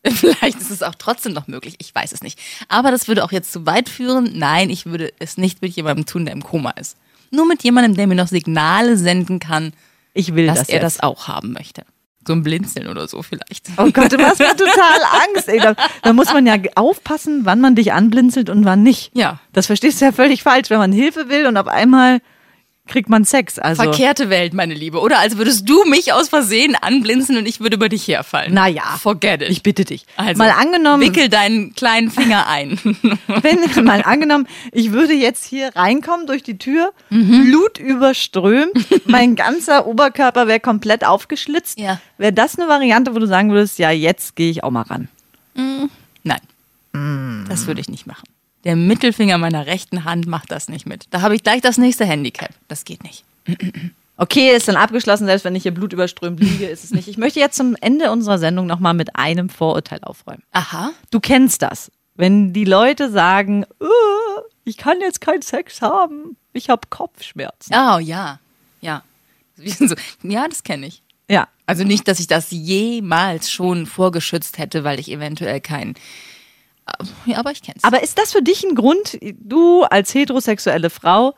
Vielleicht 0.07 0.59
ist 0.61 0.71
es 0.71 0.83
auch 0.83 0.95
trotzdem 0.95 1.33
noch 1.33 1.47
möglich, 1.47 1.75
ich 1.79 1.95
weiß 1.95 2.13
es 2.13 2.23
nicht. 2.23 2.39
Aber 2.69 2.91
das 2.91 3.09
würde 3.09 3.25
auch 3.25 3.33
jetzt 3.33 3.53
zu 3.53 3.67
weit 3.67 3.89
führen. 3.89 4.31
Nein, 4.39 4.71
ich 4.71 4.87
würde 4.87 5.13
es 5.19 5.37
nicht 5.37 5.61
mit 5.61 5.75
jemandem 5.75 6.07
tun, 6.07 6.25
der 6.25 6.35
im 6.35 6.43
Koma 6.43 6.71
ist. 6.71 6.97
Nur 7.31 7.47
mit 7.47 7.63
jemandem, 7.63 7.95
der 7.97 8.07
mir 8.07 8.15
noch 8.15 8.29
Signale 8.29 8.97
senden 8.97 9.39
kann, 9.41 9.73
Ich 10.15 10.35
will 10.35 10.47
dass 10.47 10.61
das 10.61 10.69
er 10.69 10.77
jetzt. 10.77 10.85
das 10.85 11.01
auch 11.03 11.29
haben 11.29 11.53
möchte. 11.53 11.83
So 12.27 12.33
ein 12.35 12.43
Blinzeln 12.43 12.87
oder 12.89 13.09
so 13.09 13.23
vielleicht. 13.23 13.69
Oh 13.77 13.91
Gott, 13.91 14.13
du 14.13 14.19
machst 14.19 14.39
mir 14.39 14.55
total 14.57 15.01
Angst. 15.29 15.49
Ey. 15.49 15.59
Da, 15.59 15.75
da 16.03 16.13
muss 16.13 16.33
man 16.33 16.47
ja 16.47 16.57
aufpassen, 16.77 17.45
wann 17.45 17.61
man 17.61 17.75
dich 17.75 17.93
anblinzelt 17.93 18.51
und 18.51 18.65
wann 18.65 18.83
nicht. 18.83 19.11
Ja. 19.15 19.41
Das 19.53 19.67
verstehst 19.67 20.01
du 20.01 20.05
ja 20.07 20.13
völlig 20.13 20.43
falsch, 20.43 20.71
wenn 20.71 20.79
man 20.79 20.93
Hilfe 20.93 21.29
will 21.29 21.47
und 21.47 21.57
auf 21.57 21.67
einmal 21.67 22.21
kriegt 22.91 23.09
man 23.09 23.25
Sex. 23.25 23.59
Also, 23.59 23.83
Verkehrte 23.85 24.29
Welt, 24.29 24.53
meine 24.53 24.75
Liebe. 24.75 25.01
Oder 25.01 25.19
als 25.21 25.39
würdest 25.39 25.67
du 25.69 25.85
mich 25.85 26.13
aus 26.13 26.29
Versehen 26.29 26.75
anblinzeln 26.75 27.39
und 27.39 27.47
ich 27.47 27.61
würde 27.61 27.77
über 27.77 27.89
dich 27.89 28.07
herfallen. 28.07 28.53
naja, 28.53 28.83
Forget 29.01 29.41
it. 29.43 29.49
ich 29.49 29.63
bitte 29.63 29.85
dich. 29.87 30.05
Also, 30.17 30.37
mal 30.43 30.51
angenommen, 30.51 31.03
Wickel 31.03 31.29
deinen 31.31 31.75
kleinen 31.75 32.11
Finger 32.11 32.47
ein. 32.49 32.79
wenn, 33.27 33.85
mal 33.85 34.03
angenommen, 34.03 34.47
ich 34.73 34.93
würde 34.93 35.15
jetzt 35.15 35.47
hier 35.47 35.75
reinkommen 35.75 36.27
durch 36.27 36.43
die 36.43 36.59
Tür, 36.59 36.93
Mhm. 37.09 37.45
Blut 37.47 37.79
überströmt, 37.79 38.73
mein 39.07 39.35
ganzer 39.37 39.87
Oberkörper 39.87 40.47
wäre 40.47 40.61
komplett 40.61 41.05
aufgeschlitzt. 41.05 41.79
Ja. 41.79 42.01
Wäre 42.19 42.33
das 42.33 42.59
eine 42.59 42.69
Variante, 42.69 43.15
wo 43.15 43.19
du 43.19 43.27
sagen 43.27 43.51
würdest, 43.53 43.79
ja, 43.79 43.91
jetzt 43.91 44.37
gehe 44.37 44.51
ich 44.51 44.63
auch 44.65 44.71
mal 44.71 44.83
ran? 44.83 45.09
Nein, 46.23 46.41
Mm. 46.93 47.45
das 47.49 47.67
würde 47.69 47.81
ich 47.81 47.89
nicht 47.89 48.07
machen. 48.07 48.25
Der 48.65 48.77
Mittelfinger 48.77 49.39
meiner 49.39 49.67
rechten 49.67 50.05
Hand 50.05 50.27
macht 50.27 50.51
das 50.51 50.69
nicht 50.69 50.87
mit. 50.87 51.05
Da 51.11 51.23
habe 51.23 51.35
ich 51.35 51.43
gleich 51.43 51.61
das 51.63 51.79
nächste 51.79 52.05
Handicap. 52.05 52.51
Das 52.69 52.85
geht 52.85 53.03
nicht. 53.05 53.25
Okay, 54.17 54.55
ist 54.55 54.69
dann 54.69 54.77
abgeschlossen, 54.77 55.25
selbst 55.27 55.45
wenn 55.45 55.57
ich 55.57 55.63
hier 55.63 55.73
blutüberströmt 55.73 56.41
liege, 56.41 56.67
ist 56.67 56.85
es 56.85 56.91
nicht. 56.91 57.09
Ich 57.09 57.17
möchte 57.17 57.41
jetzt 57.41 57.57
zum 57.57 57.75
Ende 57.81 58.11
unserer 58.11 58.39
Sendung 58.39 58.67
nochmal 58.67 58.93
mit 58.93 59.17
einem 59.17 59.49
Vorurteil 59.49 60.01
aufräumen. 60.03 60.43
Aha. 60.53 60.91
Du 61.11 61.21
kennst 61.21 61.63
das. 61.63 61.91
Wenn 62.17 62.53
die 62.53 62.67
Leute 62.67 63.11
sagen, 63.11 63.63
"Äh, 63.81 63.87
ich 64.65 64.77
kann 64.77 65.01
jetzt 65.01 65.23
keinen 65.23 65.41
Sex 65.41 65.81
haben, 65.81 66.37
ich 66.53 66.69
habe 66.69 66.83
Kopfschmerzen. 66.91 67.73
Oh 67.75 67.99
ja. 67.99 68.39
Ja. 68.81 69.03
Ja, 70.23 70.47
das 70.49 70.63
kenne 70.65 70.87
ich. 70.87 71.03
Ja. 71.31 71.49
Also 71.67 71.85
nicht, 71.85 72.09
dass 72.09 72.21
ich 72.21 72.27
das 72.27 72.51
jemals 72.51 73.51
schon 73.51 73.87
vorgeschützt 73.87 74.59
hätte, 74.59 74.85
weil 74.85 74.99
ich 75.01 75.11
eventuell 75.11 75.61
kein. 75.61 75.95
Ja, 77.27 77.39
aber 77.39 77.53
ich 77.53 77.63
kenne 77.63 77.77
es. 77.77 77.85
Aber 77.85 78.03
ist 78.03 78.19
das 78.19 78.33
für 78.33 78.43
dich 78.43 78.65
ein 78.65 78.75
Grund, 78.75 79.19
du 79.21 79.83
als 79.85 80.15
heterosexuelle 80.15 80.91
Frau, 80.91 81.35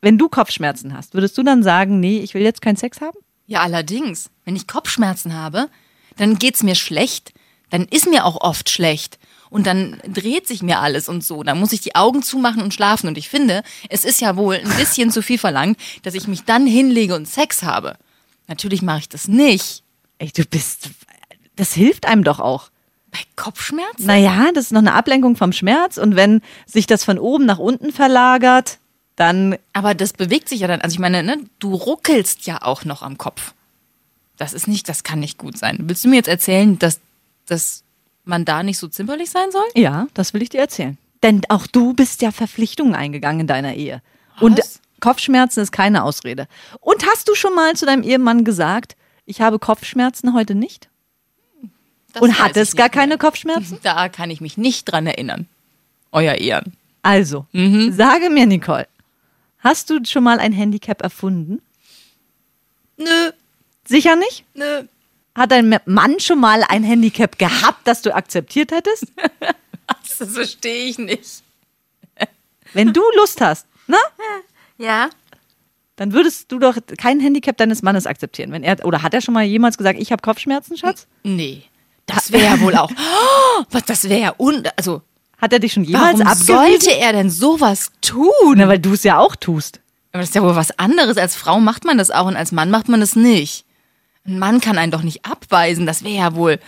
wenn 0.00 0.18
du 0.18 0.28
Kopfschmerzen 0.28 0.96
hast, 0.96 1.14
würdest 1.14 1.36
du 1.36 1.42
dann 1.42 1.62
sagen, 1.62 2.00
nee, 2.00 2.20
ich 2.20 2.34
will 2.34 2.42
jetzt 2.42 2.62
keinen 2.62 2.76
Sex 2.76 3.00
haben? 3.00 3.18
Ja, 3.46 3.60
allerdings, 3.60 4.30
wenn 4.44 4.56
ich 4.56 4.66
Kopfschmerzen 4.66 5.34
habe, 5.34 5.68
dann 6.16 6.36
geht's 6.38 6.62
mir 6.62 6.74
schlecht, 6.74 7.32
dann 7.70 7.84
ist 7.86 8.08
mir 8.08 8.24
auch 8.24 8.40
oft 8.40 8.70
schlecht 8.70 9.18
und 9.50 9.66
dann 9.66 10.00
dreht 10.06 10.46
sich 10.46 10.62
mir 10.62 10.78
alles 10.78 11.08
und 11.08 11.24
so. 11.24 11.42
Dann 11.42 11.58
muss 11.58 11.72
ich 11.72 11.80
die 11.80 11.94
Augen 11.94 12.22
zumachen 12.22 12.62
und 12.62 12.72
schlafen 12.72 13.08
und 13.08 13.18
ich 13.18 13.28
finde, 13.28 13.62
es 13.88 14.04
ist 14.04 14.20
ja 14.20 14.36
wohl 14.36 14.56
ein 14.56 14.76
bisschen 14.76 15.10
zu 15.10 15.22
viel 15.22 15.38
verlangt, 15.38 15.78
dass 16.02 16.14
ich 16.14 16.28
mich 16.28 16.44
dann 16.44 16.66
hinlege 16.66 17.14
und 17.14 17.26
Sex 17.26 17.62
habe. 17.62 17.96
Natürlich 18.46 18.82
mache 18.82 19.00
ich 19.00 19.08
das 19.08 19.28
nicht. 19.28 19.82
Ey, 20.18 20.30
du 20.34 20.44
bist, 20.44 20.90
das 21.56 21.72
hilft 21.72 22.06
einem 22.06 22.24
doch 22.24 22.40
auch. 22.40 22.69
Bei 23.10 23.18
Kopfschmerzen? 23.36 24.06
Naja, 24.06 24.50
das 24.54 24.66
ist 24.66 24.72
noch 24.72 24.80
eine 24.80 24.94
Ablenkung 24.94 25.36
vom 25.36 25.52
Schmerz 25.52 25.96
und 25.96 26.16
wenn 26.16 26.42
sich 26.66 26.86
das 26.86 27.04
von 27.04 27.18
oben 27.18 27.46
nach 27.46 27.58
unten 27.58 27.92
verlagert, 27.92 28.78
dann 29.16 29.56
Aber 29.72 29.94
das 29.94 30.12
bewegt 30.12 30.48
sich 30.48 30.60
ja 30.60 30.68
dann. 30.68 30.80
Also 30.80 30.94
ich 30.94 30.98
meine, 30.98 31.22
ne, 31.22 31.38
du 31.58 31.74
ruckelst 31.74 32.46
ja 32.46 32.62
auch 32.62 32.84
noch 32.84 33.02
am 33.02 33.18
Kopf. 33.18 33.52
Das 34.36 34.54
ist 34.54 34.66
nicht, 34.66 34.88
das 34.88 35.02
kann 35.02 35.20
nicht 35.20 35.36
gut 35.36 35.58
sein. 35.58 35.78
Willst 35.82 36.04
du 36.04 36.08
mir 36.08 36.16
jetzt 36.16 36.28
erzählen, 36.28 36.78
dass, 36.78 37.00
dass 37.46 37.82
man 38.24 38.46
da 38.46 38.62
nicht 38.62 38.78
so 38.78 38.88
zimperlich 38.88 39.30
sein 39.30 39.50
soll? 39.50 39.66
Ja, 39.74 40.06
das 40.14 40.32
will 40.32 40.40
ich 40.40 40.48
dir 40.48 40.60
erzählen. 40.60 40.96
Denn 41.22 41.42
auch 41.50 41.66
du 41.66 41.92
bist 41.92 42.22
ja 42.22 42.32
Verpflichtungen 42.32 42.94
eingegangen 42.94 43.40
in 43.40 43.46
deiner 43.46 43.74
Ehe. 43.74 44.00
Und 44.40 44.58
Was? 44.58 44.80
Kopfschmerzen 45.00 45.60
ist 45.60 45.72
keine 45.72 46.04
Ausrede. 46.04 46.46
Und 46.80 47.06
hast 47.06 47.28
du 47.28 47.34
schon 47.34 47.54
mal 47.54 47.74
zu 47.74 47.86
deinem 47.86 48.02
Ehemann 48.02 48.44
gesagt, 48.44 48.96
ich 49.26 49.40
habe 49.40 49.58
Kopfschmerzen 49.58 50.34
heute 50.34 50.54
nicht? 50.54 50.89
Das 52.12 52.22
Und 52.22 52.30
weiß 52.30 52.38
hat 52.38 52.50
ich 52.56 52.56
es 52.62 52.76
gar 52.76 52.84
nicht 52.86 52.94
mehr. 52.94 53.02
keine 53.02 53.18
Kopfschmerzen? 53.18 53.78
Da 53.82 54.08
kann 54.08 54.30
ich 54.30 54.40
mich 54.40 54.56
nicht 54.56 54.84
dran 54.84 55.06
erinnern. 55.06 55.46
Euer 56.12 56.34
Ehren. 56.34 56.72
Also, 57.02 57.46
sage 57.52 58.28
mir, 58.30 58.46
Nicole, 58.46 58.86
hast 59.60 59.88
du 59.90 60.00
schon 60.04 60.22
mal 60.24 60.38
ein 60.38 60.52
Handicap 60.52 61.02
erfunden? 61.02 61.62
Nö, 62.96 63.30
Sicher 63.86 64.16
nicht? 64.16 64.44
nö. 64.54 64.82
Hat 65.34 65.52
dein 65.52 65.78
Mann 65.86 66.18
schon 66.20 66.40
mal 66.40 66.64
ein 66.64 66.82
Handicap 66.82 67.38
gehabt, 67.38 67.86
das 67.86 68.02
du 68.02 68.14
akzeptiert 68.14 68.72
hättest? 68.72 69.06
Das 70.18 70.32
verstehe 70.32 70.84
ich 70.84 70.98
nicht. 70.98 71.42
Wenn 72.74 72.92
du 72.92 73.00
Lust 73.16 73.40
hast, 73.40 73.66
ne? 73.88 73.96
Ja? 74.78 75.10
Dann 75.96 76.12
würdest 76.12 76.50
du 76.52 76.58
doch 76.58 76.76
kein 76.96 77.18
Handicap 77.20 77.56
deines 77.56 77.82
Mannes 77.82 78.06
akzeptieren. 78.06 78.52
Wenn 78.52 78.62
er, 78.62 78.84
oder 78.84 79.02
hat 79.02 79.14
er 79.14 79.20
schon 79.20 79.34
mal 79.34 79.42
jemals 79.44 79.76
gesagt, 79.78 79.98
ich 79.98 80.12
habe 80.12 80.22
Kopfschmerzen, 80.22 80.76
Schatz? 80.76 81.06
Nee. 81.24 81.62
Das 82.06 82.32
wäre 82.32 82.44
ja 82.44 82.60
wohl 82.60 82.74
auch. 82.76 82.90
Oh, 82.90 83.64
was, 83.70 83.84
das 83.84 84.08
wäre 84.08 84.20
ja 84.20 84.34
un. 84.38 84.64
Also, 84.76 85.02
Hat 85.38 85.52
er 85.52 85.58
dich 85.58 85.72
schon 85.72 85.84
jemals 85.84 86.18
warum 86.18 86.34
sollte 86.34 86.92
er 86.96 87.12
denn 87.12 87.30
sowas 87.30 87.92
tun? 88.00 88.54
Na, 88.56 88.68
weil 88.68 88.78
du 88.78 88.92
es 88.94 89.04
ja 89.04 89.18
auch 89.18 89.36
tust. 89.36 89.80
Aber 90.12 90.20
das 90.20 90.30
ist 90.30 90.34
ja 90.34 90.42
wohl 90.42 90.56
was 90.56 90.76
anderes. 90.78 91.16
Als 91.16 91.36
Frau 91.36 91.60
macht 91.60 91.84
man 91.84 91.98
das 91.98 92.10
auch 92.10 92.26
und 92.26 92.36
als 92.36 92.52
Mann 92.52 92.70
macht 92.70 92.88
man 92.88 93.00
das 93.00 93.14
nicht. 93.14 93.64
Ein 94.26 94.38
Mann 94.38 94.60
kann 94.60 94.76
einen 94.76 94.92
doch 94.92 95.02
nicht 95.02 95.24
abweisen. 95.24 95.86
Das 95.86 96.02
wäre 96.02 96.16
ja 96.16 96.34
wohl. 96.34 96.58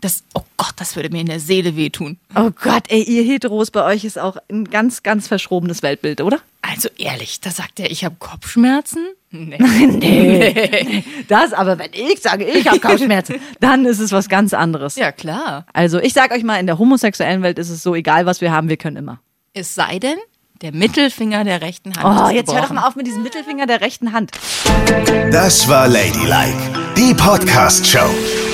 Das, 0.00 0.22
oh 0.34 0.42
Gott, 0.56 0.74
das 0.76 0.94
würde 0.94 1.10
mir 1.10 1.20
in 1.20 1.26
der 1.26 1.40
Seele 1.40 1.74
wehtun. 1.74 2.18
Oh 2.36 2.50
Gott, 2.62 2.84
ey, 2.88 3.02
ihr 3.02 3.24
Heteros, 3.24 3.72
bei 3.72 3.84
euch 3.84 4.04
ist 4.04 4.18
auch 4.18 4.36
ein 4.48 4.64
ganz, 4.66 5.02
ganz 5.02 5.26
verschrobenes 5.26 5.82
Weltbild, 5.82 6.20
oder? 6.20 6.38
Also 6.62 6.88
ehrlich, 6.98 7.40
da 7.40 7.50
sagt 7.50 7.80
er, 7.80 7.90
ich 7.90 8.04
habe 8.04 8.16
Kopfschmerzen? 8.18 9.06
Nee. 9.30 9.58
Nee. 9.58 11.04
Das 11.28 11.52
aber, 11.52 11.78
wenn 11.78 11.90
ich 11.92 12.22
sage, 12.22 12.44
ich 12.46 12.66
habe 12.66 12.80
Kopfschmerzen, 12.80 13.36
dann 13.60 13.84
ist 13.84 13.98
es 13.98 14.10
was 14.10 14.30
ganz 14.30 14.54
anderes. 14.54 14.96
Ja, 14.96 15.12
klar. 15.12 15.66
Also 15.74 15.98
ich 15.98 16.14
sag 16.14 16.32
euch 16.32 16.42
mal, 16.44 16.56
in 16.58 16.64
der 16.66 16.78
homosexuellen 16.78 17.42
Welt 17.42 17.58
ist 17.58 17.68
es 17.68 17.82
so, 17.82 17.94
egal 17.94 18.24
was 18.24 18.40
wir 18.40 18.52
haben, 18.52 18.70
wir 18.70 18.78
können 18.78 18.96
immer. 18.96 19.20
Es 19.52 19.74
sei 19.74 19.98
denn, 19.98 20.16
der 20.62 20.72
Mittelfinger 20.72 21.44
der 21.44 21.60
rechten 21.60 21.94
Hand 21.94 22.04
Oh, 22.06 22.28
ist 22.28 22.34
jetzt 22.36 22.54
hör 22.54 22.62
doch 22.62 22.70
mal 22.70 22.86
auf 22.88 22.96
mit 22.96 23.06
diesem 23.06 23.22
Mittelfinger 23.22 23.66
der 23.66 23.82
rechten 23.82 24.14
Hand. 24.14 24.30
Das 25.30 25.68
war 25.68 25.88
Ladylike, 25.88 26.56
die 26.96 27.12
Podcast-Show. 27.12 28.47